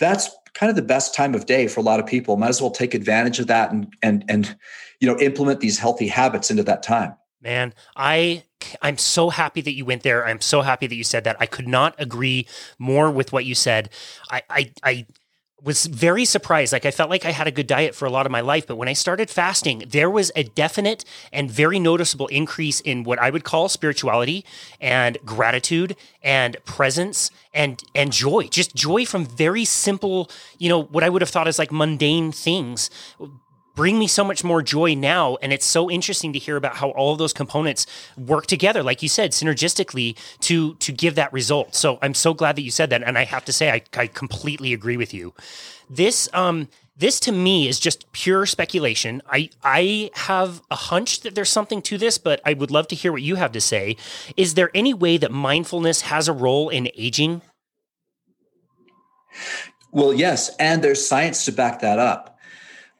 [0.00, 2.36] that's kind of the best time of day for a lot of people.
[2.36, 4.56] Might as well take advantage of that and and and
[4.98, 7.14] you know implement these healthy habits into that time.
[7.42, 8.42] Man i
[8.82, 10.26] i'm so happy that you went there.
[10.26, 11.36] I'm so happy that you said that.
[11.38, 12.46] I could not agree
[12.78, 13.90] more with what you said.
[14.30, 15.06] I i, I
[15.62, 16.72] was very surprised.
[16.72, 18.66] Like I felt like I had a good diet for a lot of my life,
[18.66, 23.18] but when I started fasting, there was a definite and very noticeable increase in what
[23.18, 24.44] I would call spirituality
[24.80, 28.48] and gratitude and presence and and joy.
[28.48, 32.32] Just joy from very simple, you know, what I would have thought as like mundane
[32.32, 32.90] things
[33.80, 35.38] bring me so much more joy now.
[35.40, 37.86] And it's so interesting to hear about how all of those components
[38.18, 41.74] work together, like you said, synergistically to to give that result.
[41.74, 43.02] So I'm so glad that you said that.
[43.02, 45.32] And I have to say, I, I completely agree with you.
[45.88, 49.22] This um this to me is just pure speculation.
[49.30, 52.94] I I have a hunch that there's something to this, but I would love to
[52.94, 53.96] hear what you have to say.
[54.36, 57.40] Is there any way that mindfulness has a role in aging?
[59.90, 62.39] Well, yes, and there's science to back that up.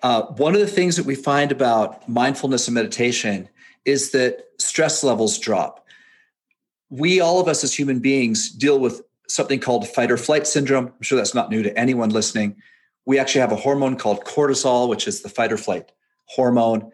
[0.03, 3.49] Uh, one of the things that we find about mindfulness and meditation
[3.85, 5.87] is that stress levels drop.
[6.89, 10.87] We, all of us as human beings, deal with something called fight or flight syndrome.
[10.87, 12.57] I'm sure that's not new to anyone listening.
[13.07, 15.93] We actually have a hormone called cortisol, which is the fight or flight
[16.27, 16.91] hormone.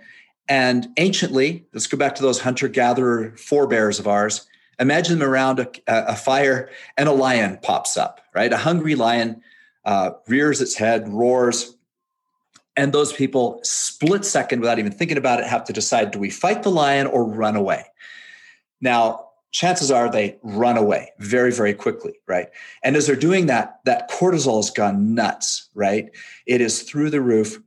[0.49, 4.47] And anciently, let's go back to those hunter gatherer forebears of ours.
[4.79, 8.53] Imagine them around a, a, fire and a lion pops up, right?
[8.53, 9.43] A hungry lion
[9.85, 11.76] uh, rears its head, roars,
[12.77, 16.31] and those people, split second, without even thinking about it, have to decide do we
[16.31, 17.87] fight the lion or run away?
[18.81, 22.49] Now, chances are they run away very, very quickly, right?
[22.83, 26.11] And as they're doing that, that cortisol has gone nuts, right?
[26.47, 27.59] It is through the roof.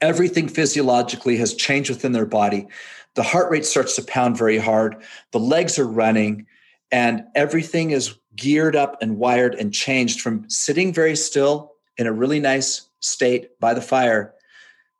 [0.00, 2.66] Everything physiologically has changed within their body.
[3.14, 5.02] The heart rate starts to pound very hard.
[5.30, 6.46] The legs are running,
[6.90, 12.12] and everything is geared up and wired and changed from sitting very still in a
[12.12, 14.34] really nice state by the fire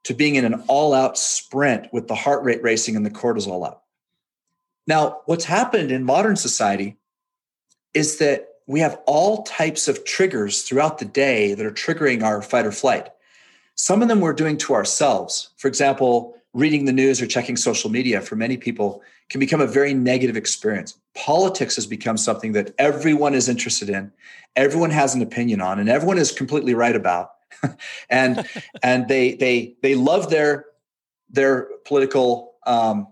[0.04, 3.66] to being in an all out sprint with the heart rate racing and the cortisol
[3.66, 3.84] up.
[4.86, 6.96] Now, what's happened in modern society
[7.92, 12.42] is that we have all types of triggers throughout the day that are triggering our
[12.42, 13.08] fight or flight.
[13.74, 15.50] Some of them we're doing to ourselves.
[15.56, 19.66] For example, reading the news or checking social media for many people can become a
[19.66, 20.96] very negative experience.
[21.14, 24.12] Politics has become something that everyone is interested in,
[24.54, 27.32] everyone has an opinion on, and everyone is completely right about.
[28.10, 28.46] and
[28.82, 30.66] and they they they love their
[31.30, 33.08] their political um,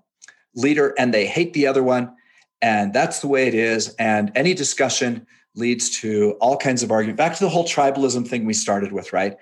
[0.54, 2.14] leader and they hate the other one.
[2.62, 3.94] And that's the way it is.
[3.98, 7.18] And any discussion leads to all kinds of argument.
[7.18, 9.36] Back to the whole tribalism thing we started with right?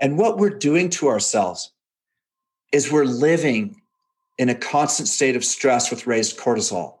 [0.00, 1.72] And what we're doing to ourselves
[2.72, 3.80] is we're living
[4.38, 6.98] in a constant state of stress with raised cortisol.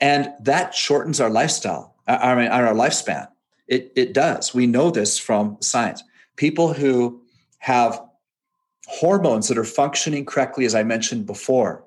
[0.00, 3.28] And that shortens our lifestyle i mean our lifespan.
[3.66, 4.54] It, it does.
[4.54, 6.02] We know this from science
[6.38, 7.20] people who
[7.58, 8.00] have
[8.86, 11.84] hormones that are functioning correctly, as I mentioned before,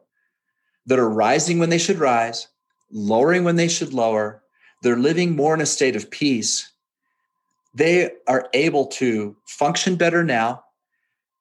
[0.86, 2.48] that are rising when they should rise,
[2.92, 4.44] lowering when they should lower,
[4.84, 6.72] they're living more in a state of peace.
[7.74, 10.64] They are able to function better now.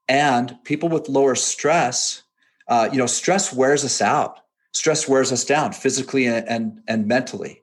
[0.09, 2.23] And people with lower stress,
[2.69, 4.41] uh, you know, stress wears us out.
[4.73, 7.63] Stress wears us down physically and, and, and mentally.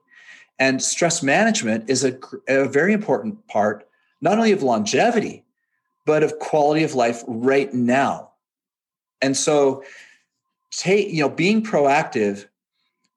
[0.58, 2.18] And stress management is a,
[2.48, 3.87] a very important part
[4.20, 5.44] not only of longevity,
[6.06, 8.30] but of quality of life right now.
[9.20, 9.82] And so,
[10.70, 12.46] take you know, being proactive.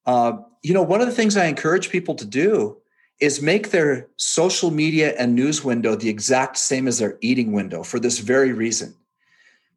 [0.05, 0.33] Uh,
[0.63, 2.77] you know, one of the things I encourage people to do
[3.19, 7.83] is make their social media and news window the exact same as their eating window
[7.83, 8.95] for this very reason.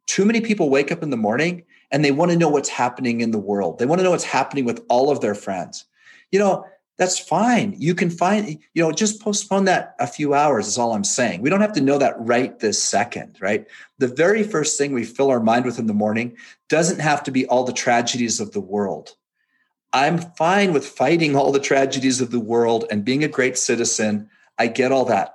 [0.07, 3.21] Too many people wake up in the morning and they want to know what's happening
[3.21, 3.77] in the world.
[3.77, 5.85] They want to know what's happening with all of their friends.
[6.31, 6.65] You know,
[6.97, 7.75] that's fine.
[7.77, 11.41] You can find, you know, just postpone that a few hours is all I'm saying.
[11.41, 13.67] We don't have to know that right this second, right?
[13.97, 16.37] The very first thing we fill our mind with in the morning
[16.69, 19.15] doesn't have to be all the tragedies of the world.
[19.91, 24.29] I'm fine with fighting all the tragedies of the world and being a great citizen.
[24.57, 25.33] I get all that.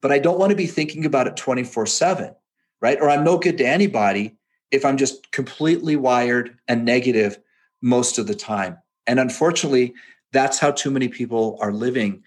[0.00, 2.34] But I don't want to be thinking about it 24 7,
[2.80, 2.98] right?
[3.00, 4.36] Or I'm no good to anybody
[4.70, 7.38] if I'm just completely wired and negative
[7.80, 8.78] most of the time.
[9.06, 9.94] And unfortunately,
[10.34, 12.22] that's how too many people are living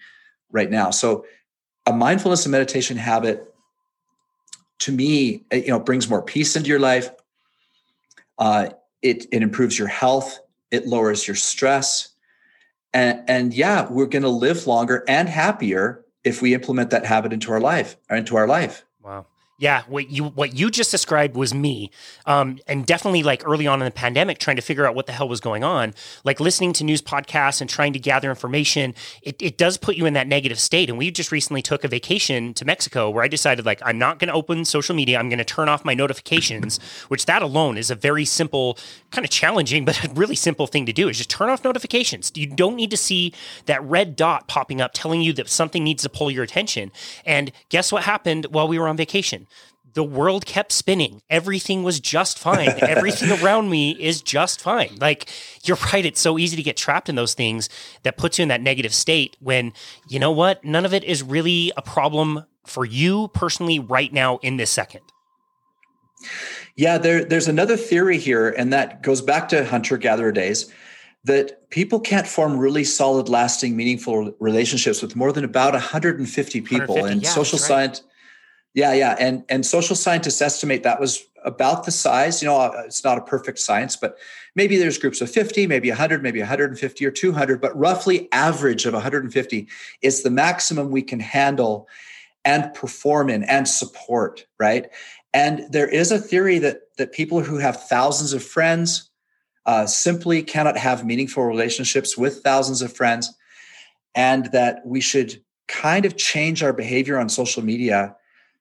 [0.50, 0.90] right now.
[0.90, 1.24] So
[1.86, 3.54] a mindfulness and meditation habit
[4.80, 7.10] to me, you know, brings more peace into your life.
[8.38, 8.70] Uh,
[9.02, 10.40] it, it improves your health.
[10.70, 12.10] It lowers your stress.
[12.92, 17.32] And, and yeah, we're going to live longer and happier if we implement that habit
[17.32, 18.84] into our life into our life.
[19.02, 19.26] Wow.
[19.60, 21.90] Yeah, what you what you just described was me,
[22.26, 25.12] um, and definitely like early on in the pandemic, trying to figure out what the
[25.12, 25.94] hell was going on.
[26.22, 30.06] Like listening to news podcasts and trying to gather information, it, it does put you
[30.06, 30.88] in that negative state.
[30.88, 34.20] And we just recently took a vacation to Mexico, where I decided like I'm not
[34.20, 35.18] going to open social media.
[35.18, 36.78] I'm going to turn off my notifications,
[37.08, 38.78] which that alone is a very simple,
[39.10, 41.08] kind of challenging, but a really simple thing to do.
[41.08, 42.30] Is just turn off notifications.
[42.36, 43.34] You don't need to see
[43.66, 46.92] that red dot popping up telling you that something needs to pull your attention.
[47.26, 49.47] And guess what happened while we were on vacation?
[49.94, 51.22] The world kept spinning.
[51.30, 52.68] Everything was just fine.
[52.82, 54.96] Everything around me is just fine.
[55.00, 55.28] Like,
[55.64, 56.04] you're right.
[56.04, 57.68] It's so easy to get trapped in those things
[58.02, 59.72] that puts you in that negative state when,
[60.08, 60.64] you know what?
[60.64, 65.02] None of it is really a problem for you personally right now in this second.
[66.76, 70.72] Yeah, there, there's another theory here, and that goes back to hunter gatherer days
[71.24, 76.94] that people can't form really solid, lasting, meaningful relationships with more than about 150 people.
[76.94, 77.66] 150, and yeah, social right.
[77.66, 78.02] science
[78.74, 82.42] yeah, yeah, and and social scientists estimate that was about the size.
[82.42, 84.18] You know, uh, it's not a perfect science, but
[84.54, 88.92] maybe there's groups of 50, maybe 100, maybe 150 or 200, but roughly average of
[88.92, 89.68] 150
[90.02, 91.88] is the maximum we can handle
[92.44, 94.88] and perform in and support, right?
[95.34, 99.10] And there is a theory that that people who have thousands of friends
[99.66, 103.34] uh, simply cannot have meaningful relationships with thousands of friends,
[104.14, 108.16] and that we should kind of change our behavior on social media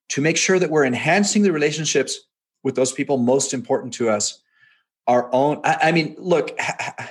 [0.09, 2.19] to make sure that we're enhancing the relationships
[2.63, 4.41] with those people most important to us
[5.07, 6.57] our own i, I mean look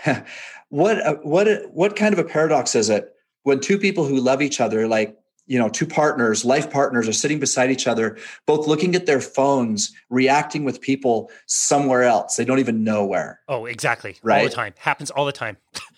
[0.69, 4.61] what what what kind of a paradox is it when two people who love each
[4.61, 5.17] other like
[5.47, 9.21] you know two partners life partners are sitting beside each other both looking at their
[9.21, 12.37] phones reacting with people somewhere else?
[12.37, 13.41] They don't even know where.
[13.49, 14.17] Oh exactly.
[14.23, 14.75] Right all the time.
[14.79, 15.57] Happens all the time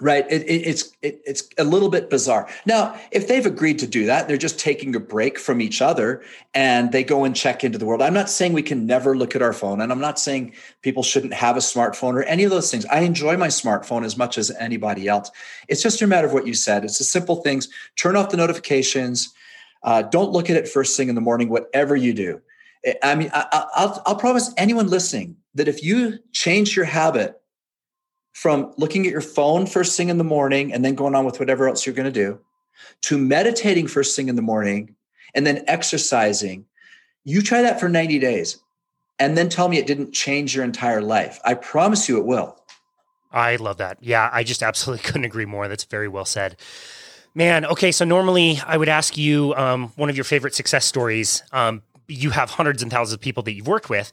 [0.00, 0.24] right?
[0.30, 2.48] It, it, it's it, it's a little bit bizarre.
[2.66, 6.22] Now if they've agreed to do that they're just taking a break from each other
[6.54, 8.02] and they go and check into the world.
[8.02, 11.02] I'm not saying we can never look at our phone and i'm not saying people
[11.02, 12.86] shouldn't have a smartphone or any of those things.
[12.86, 15.30] I enjoy my smartphone as much as anybody else.
[15.68, 16.84] It's just a matter of what you said.
[16.84, 17.68] It's the simple things.
[17.96, 19.32] Turn off the notifications.
[19.82, 22.40] Uh, don't look at it first thing in the morning whatever you do.
[23.02, 27.40] I mean I, I'll, I'll promise anyone listening that if you change your habit
[28.38, 31.40] from looking at your phone first thing in the morning and then going on with
[31.40, 32.38] whatever else you're going to do
[33.02, 34.94] to meditating first thing in the morning
[35.34, 36.64] and then exercising.
[37.24, 38.58] You try that for 90 days
[39.18, 41.40] and then tell me it didn't change your entire life.
[41.44, 42.56] I promise you it will.
[43.32, 43.98] I love that.
[44.02, 45.66] Yeah, I just absolutely couldn't agree more.
[45.66, 46.56] That's very well said.
[47.34, 51.42] Man, okay, so normally I would ask you um, one of your favorite success stories.
[51.50, 54.10] Um, you have hundreds and thousands of people that you've worked with.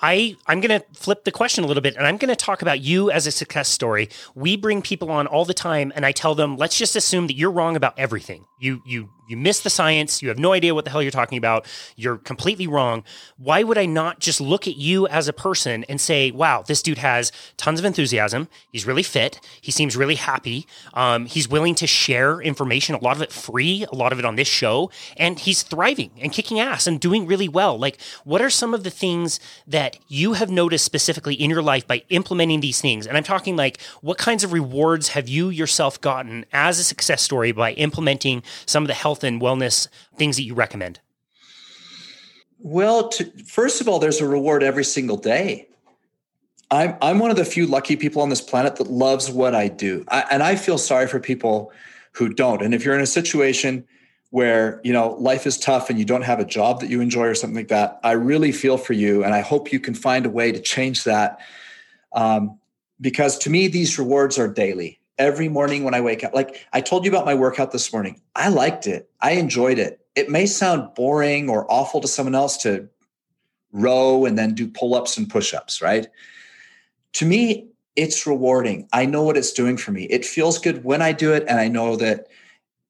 [0.00, 2.62] I, I'm going to flip the question a little bit and I'm going to talk
[2.62, 4.10] about you as a success story.
[4.34, 7.34] We bring people on all the time and I tell them, let's just assume that
[7.34, 8.44] you're wrong about everything.
[8.58, 10.22] You, you, you miss the science.
[10.22, 11.66] You have no idea what the hell you're talking about.
[11.96, 13.04] You're completely wrong.
[13.36, 16.82] Why would I not just look at you as a person and say, wow, this
[16.82, 18.48] dude has tons of enthusiasm.
[18.70, 19.40] He's really fit.
[19.60, 20.66] He seems really happy.
[20.94, 24.24] Um, he's willing to share information, a lot of it free, a lot of it
[24.26, 24.90] on this show.
[25.16, 27.78] And he's thriving and kicking ass and doing really well.
[27.78, 31.62] Like, what are some of the things that that you have noticed specifically in your
[31.62, 33.06] life by implementing these things?
[33.06, 37.22] And I'm talking like, what kinds of rewards have you yourself gotten as a success
[37.22, 41.00] story by implementing some of the health and wellness things that you recommend?
[42.58, 45.68] Well, to, first of all, there's a reward every single day.
[46.70, 49.68] I'm I'm one of the few lucky people on this planet that loves what I
[49.68, 51.72] do, I, and I feel sorry for people
[52.12, 52.62] who don't.
[52.62, 53.86] And if you're in a situation
[54.30, 57.26] where you know life is tough and you don't have a job that you enjoy
[57.26, 60.26] or something like that i really feel for you and i hope you can find
[60.26, 61.40] a way to change that
[62.12, 62.58] um,
[63.00, 66.80] because to me these rewards are daily every morning when i wake up like i
[66.80, 70.46] told you about my workout this morning i liked it i enjoyed it it may
[70.46, 72.88] sound boring or awful to someone else to
[73.72, 76.08] row and then do pull-ups and push-ups right
[77.12, 78.88] to me it's rewarding.
[78.92, 80.04] I know what it's doing for me.
[80.04, 81.44] It feels good when I do it.
[81.48, 82.28] And I know that,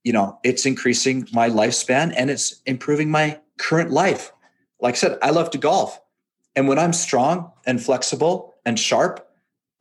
[0.04, 4.30] you know, it's increasing my lifespan and it's improving my current life.
[4.80, 5.98] Like I said, I love to golf.
[6.54, 9.26] And when I'm strong and flexible and sharp,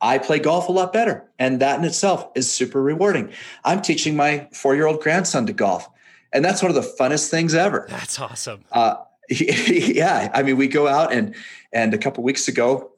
[0.00, 1.28] I play golf a lot better.
[1.38, 3.32] And that in itself is super rewarding.
[3.64, 5.88] I'm teaching my four year old grandson to golf.
[6.32, 7.86] And that's one of the funnest things ever.
[7.88, 8.64] That's awesome.
[8.70, 8.96] Uh,
[9.30, 10.30] yeah.
[10.34, 11.34] I mean, we go out and,
[11.72, 12.92] and a couple weeks ago,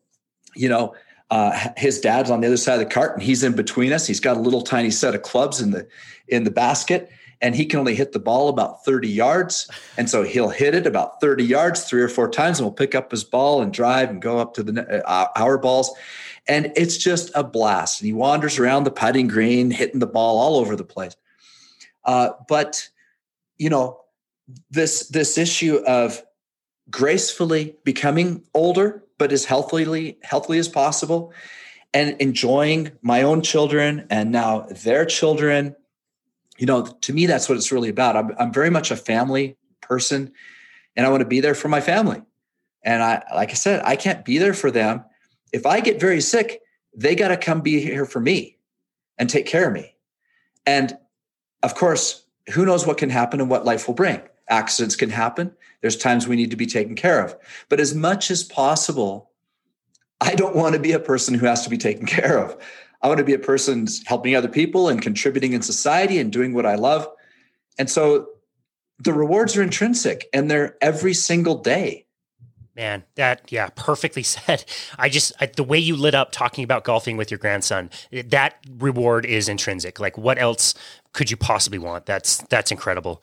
[0.55, 0.95] you know,
[1.31, 4.07] uh, his dad's on the other side of the cart and he's in between us.
[4.07, 5.87] He's got a little tiny set of clubs in the,
[6.27, 7.09] in the basket
[7.41, 9.71] and he can only hit the ball about 30 yards.
[9.97, 12.95] And so he'll hit it about 30 yards three or four times and we'll pick
[12.95, 15.91] up his ball and drive and go up to the uh, our balls.
[16.49, 18.01] And it's just a blast.
[18.01, 21.16] And he wanders around the putting green, hitting the ball all over the place.
[22.05, 22.88] Uh, but,
[23.59, 24.01] you know,
[24.70, 26.22] this this issue of
[26.91, 31.32] gracefully becoming older, but as healthily healthily as possible,
[31.95, 35.76] and enjoying my own children and now their children.
[36.59, 38.16] You know, to me, that's what it's really about.
[38.16, 40.32] I'm, I'm very much a family person,
[40.97, 42.22] and I want to be there for my family.
[42.82, 45.05] And I, like I said, I can't be there for them
[45.53, 46.61] if I get very sick,
[46.95, 48.59] they got to come be here for me
[49.19, 49.95] and take care of me.
[50.67, 50.97] And
[51.63, 54.21] of course, who knows what can happen and what life will bring.
[54.49, 55.53] Accidents can happen.
[55.81, 57.37] There's times we need to be taken care of.
[57.69, 59.31] But as much as possible,
[60.21, 62.57] I don't want to be a person who has to be taken care of.
[63.03, 66.53] I want to be a person helping other people and contributing in society and doing
[66.53, 67.09] what I love.
[67.79, 68.29] And so
[68.99, 72.07] the rewards are intrinsic and they're every single day.
[72.81, 74.64] Man, that yeah, perfectly said.
[74.99, 78.55] I just I, the way you lit up talking about golfing with your grandson, that
[78.78, 80.01] reward is intrinsic.
[80.01, 80.72] Like what else
[81.12, 82.07] could you possibly want?
[82.07, 83.22] That's that's incredible.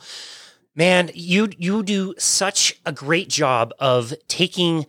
[0.76, 4.86] Man, you you do such a great job of taking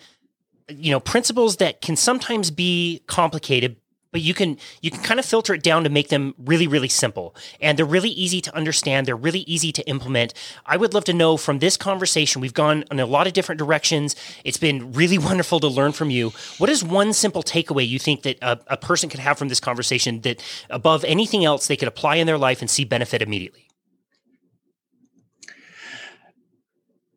[0.68, 3.76] you know principles that can sometimes be complicated
[4.11, 6.88] but you can you can kind of filter it down to make them really really
[6.88, 7.34] simple.
[7.61, 10.34] And they're really easy to understand they're really easy to implement.
[10.66, 13.59] I would love to know from this conversation we've gone in a lot of different
[13.59, 14.16] directions.
[14.44, 16.32] It's been really wonderful to learn from you.
[16.59, 19.61] What is one simple takeaway you think that a, a person could have from this
[19.61, 23.68] conversation that above anything else they could apply in their life and see benefit immediately?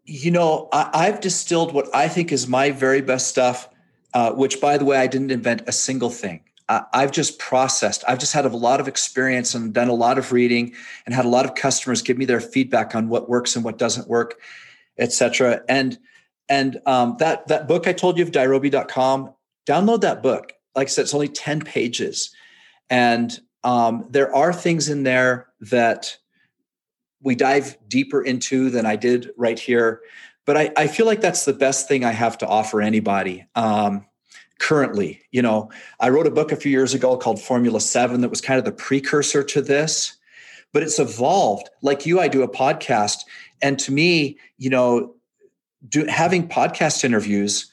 [0.05, 3.69] You know I, have distilled what i think is my very best stuff
[4.13, 6.43] uh, which by the way i didn't invent a single thing
[6.93, 8.03] I've just processed.
[8.07, 10.73] I've just had a lot of experience and done a lot of reading
[11.05, 13.77] and had a lot of customers give me their feedback on what works and what
[13.77, 14.39] doesn't work,
[14.97, 15.61] et cetera.
[15.67, 15.97] And
[16.47, 19.33] and um, that that book I told you of Dirobi.com,
[19.67, 20.53] download that book.
[20.75, 22.33] Like I said, it's only 10 pages.
[22.89, 26.17] And um, there are things in there that
[27.21, 30.01] we dive deeper into than I did right here.
[30.45, 33.45] But I, I feel like that's the best thing I have to offer anybody.
[33.55, 34.05] Um,
[34.61, 35.19] currently.
[35.31, 38.41] You know, I wrote a book a few years ago called Formula 7 that was
[38.41, 40.15] kind of the precursor to this,
[40.71, 41.67] but it's evolved.
[41.81, 43.25] Like you, I do a podcast.
[43.63, 45.15] And to me, you know,
[45.89, 47.71] do, having podcast interviews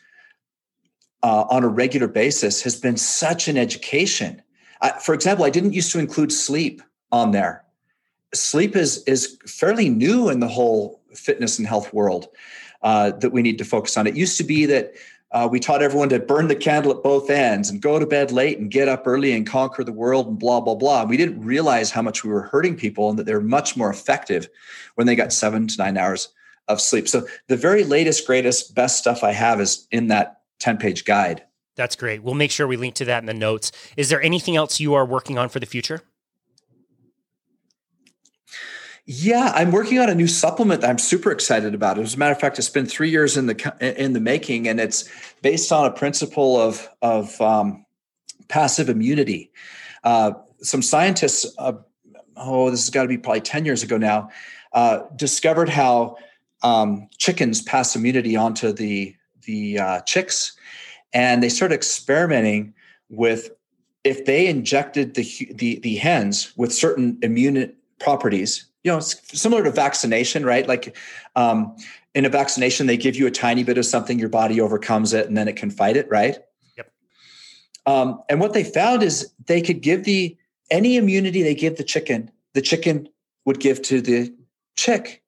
[1.22, 4.42] uh, on a regular basis has been such an education.
[4.80, 6.80] I, for example, I didn't used to include sleep
[7.12, 7.64] on there.
[8.32, 12.28] Sleep is is fairly new in the whole fitness and health world
[12.82, 14.06] uh, that we need to focus on.
[14.06, 14.94] It used to be that
[15.30, 18.32] uh, we taught everyone to burn the candle at both ends and go to bed
[18.32, 21.04] late and get up early and conquer the world and blah, blah, blah.
[21.04, 24.48] We didn't realize how much we were hurting people and that they're much more effective
[24.94, 26.30] when they got seven to nine hours
[26.66, 27.08] of sleep.
[27.08, 31.44] So the very latest, greatest, best stuff I have is in that 10 page guide.
[31.76, 32.22] That's great.
[32.22, 33.70] We'll make sure we link to that in the notes.
[33.96, 36.02] Is there anything else you are working on for the future?
[39.10, 41.98] Yeah, I'm working on a new supplement that I'm super excited about.
[41.98, 44.78] As a matter of fact, it's been three years in the in the making, and
[44.78, 45.08] it's
[45.40, 47.86] based on a principle of of um,
[48.48, 49.50] passive immunity.
[50.04, 51.72] Uh, some scientists, uh,
[52.36, 54.28] oh, this has got to be probably ten years ago now,
[54.74, 56.18] uh, discovered how
[56.62, 60.54] um, chickens pass immunity onto the the uh, chicks,
[61.14, 62.74] and they started experimenting
[63.08, 63.52] with
[64.04, 69.70] if they injected the the, the hens with certain immune properties you know similar to
[69.70, 70.96] vaccination right like
[71.36, 71.76] um,
[72.14, 75.26] in a vaccination they give you a tiny bit of something your body overcomes it
[75.28, 76.38] and then it can fight it right
[76.74, 76.90] yep
[77.84, 80.34] um, and what they found is they could give the
[80.70, 83.06] any immunity they give the chicken the chicken
[83.44, 84.34] would give to the
[84.74, 85.22] chick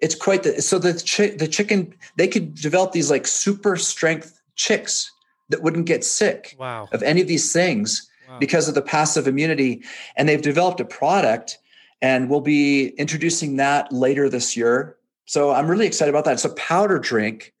[0.00, 4.42] it's quite the so the chick the chicken they could develop these like super strength
[4.56, 5.10] chicks
[5.48, 6.86] that wouldn't get sick wow.
[6.92, 8.38] of any of these things wow.
[8.38, 9.82] because of the passive immunity
[10.16, 11.56] and they've developed a product
[12.00, 14.96] and we'll be introducing that later this year.
[15.26, 16.34] So I'm really excited about that.
[16.34, 17.52] It's a powder drink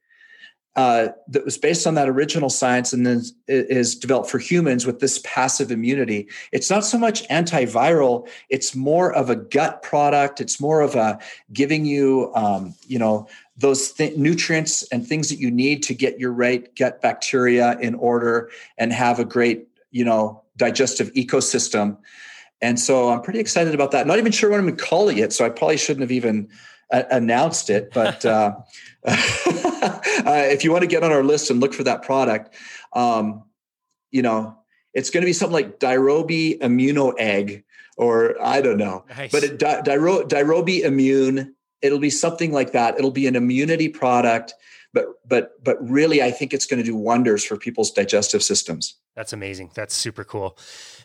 [0.78, 5.00] uh, that was based on that original science and then is developed for humans with
[5.00, 6.28] this passive immunity.
[6.52, 10.40] It's not so much antiviral; it's more of a gut product.
[10.40, 11.18] It's more of a
[11.52, 13.26] giving you, um, you know,
[13.56, 17.96] those th- nutrients and things that you need to get your right gut bacteria in
[17.96, 21.96] order and have a great, you know, digestive ecosystem.
[22.60, 24.06] And so I'm pretty excited about that.
[24.06, 26.12] Not even sure what I'm going to call it yet, so I probably shouldn't have
[26.12, 26.48] even
[26.92, 27.92] uh, announced it.
[27.92, 28.56] But uh,
[29.04, 32.54] uh, if you want to get on our list and look for that product,
[32.92, 33.44] um,
[34.10, 34.58] you know,
[34.94, 37.64] it's going to be something like Dirobi Immuno Egg,
[37.96, 39.30] or I don't know, nice.
[39.30, 41.54] but it, Di- Immune.
[41.80, 42.98] It'll be something like that.
[42.98, 44.54] It'll be an immunity product,
[44.92, 48.96] but but but really, I think it's going to do wonders for people's digestive systems.
[49.14, 49.70] That's amazing.
[49.74, 50.58] That's super cool.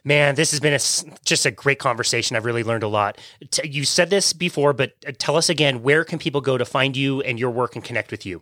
[0.06, 0.80] Man, this has been a,
[1.24, 2.36] just a great conversation.
[2.36, 3.18] I've really learned a lot.
[3.64, 6.98] You said this before, but uh, tell us again where can people go to find
[6.98, 8.42] you and your work and connect with you?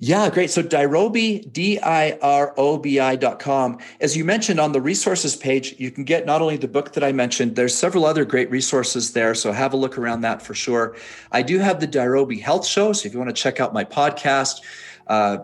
[0.00, 0.50] Yeah, great.
[0.50, 3.78] So Dirobi, D-I-R-O-B-I dot com.
[4.00, 7.04] As you mentioned on the resources page, you can get not only the book that
[7.04, 9.34] I mentioned, there's several other great resources there.
[9.34, 10.96] So have a look around that for sure.
[11.30, 12.92] I do have the Dirobi Health Show.
[12.92, 14.62] So if you want to check out my podcast,
[15.06, 15.38] uh,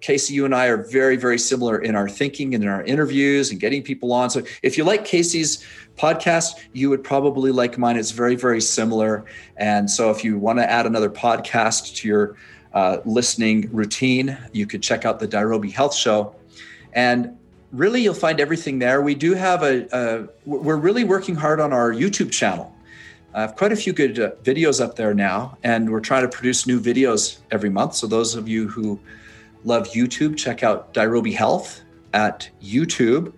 [0.00, 3.50] Casey, you and I are very, very similar in our thinking and in our interviews
[3.50, 4.30] and getting people on.
[4.30, 5.64] So if you like Casey's
[5.96, 7.96] podcast, you would probably like mine.
[7.96, 9.24] It's very, very similar.
[9.56, 12.36] And so if you want to add another podcast to your
[12.72, 16.34] uh, listening routine, you could check out the Dirobi Health Show.
[16.92, 17.36] And
[17.72, 19.02] really, you'll find everything there.
[19.02, 22.74] We do have a, a we're really working hard on our YouTube channel.
[23.32, 26.28] I have quite a few good uh, videos up there now, and we're trying to
[26.28, 27.94] produce new videos every month.
[27.94, 28.98] So, those of you who
[29.64, 31.82] love YouTube, check out Dirobi Health
[32.12, 33.32] at YouTube.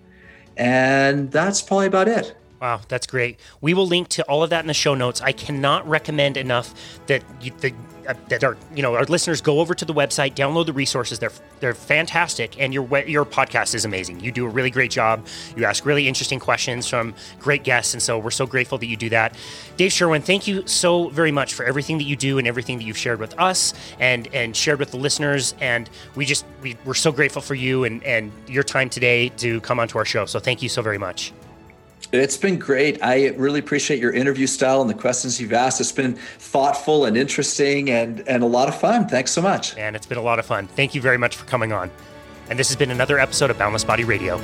[0.57, 2.37] And that's probably about it.
[2.61, 3.41] Wow, that's great.
[3.61, 5.21] We will link to all of that in the show notes.
[5.21, 6.75] I cannot recommend enough
[7.07, 7.73] that you, the,
[8.07, 11.19] Uh, that our you know our listeners go over to the website, download the resources.
[11.19, 14.21] They're they're fantastic, and your your podcast is amazing.
[14.21, 15.27] You do a really great job.
[15.57, 18.97] You ask really interesting questions from great guests, and so we're so grateful that you
[18.97, 19.37] do that.
[19.77, 22.85] Dave Sherwin, thank you so very much for everything that you do and everything that
[22.85, 25.55] you've shared with us and and shared with the listeners.
[25.61, 29.61] And we just we, we're so grateful for you and and your time today to
[29.61, 30.27] come onto our show.
[30.27, 31.33] So thank you so very much.
[32.13, 33.03] It's been great.
[33.03, 35.81] I really appreciate your interview style and the questions you've asked.
[35.81, 39.09] It's been thoughtful and interesting and, and a lot of fun.
[39.09, 39.77] Thanks so much.
[39.79, 40.67] And it's been a lot of fun.
[40.67, 41.91] Thank you very much for coming on.
[42.51, 44.39] And this has been another episode of Boundless Body Radio.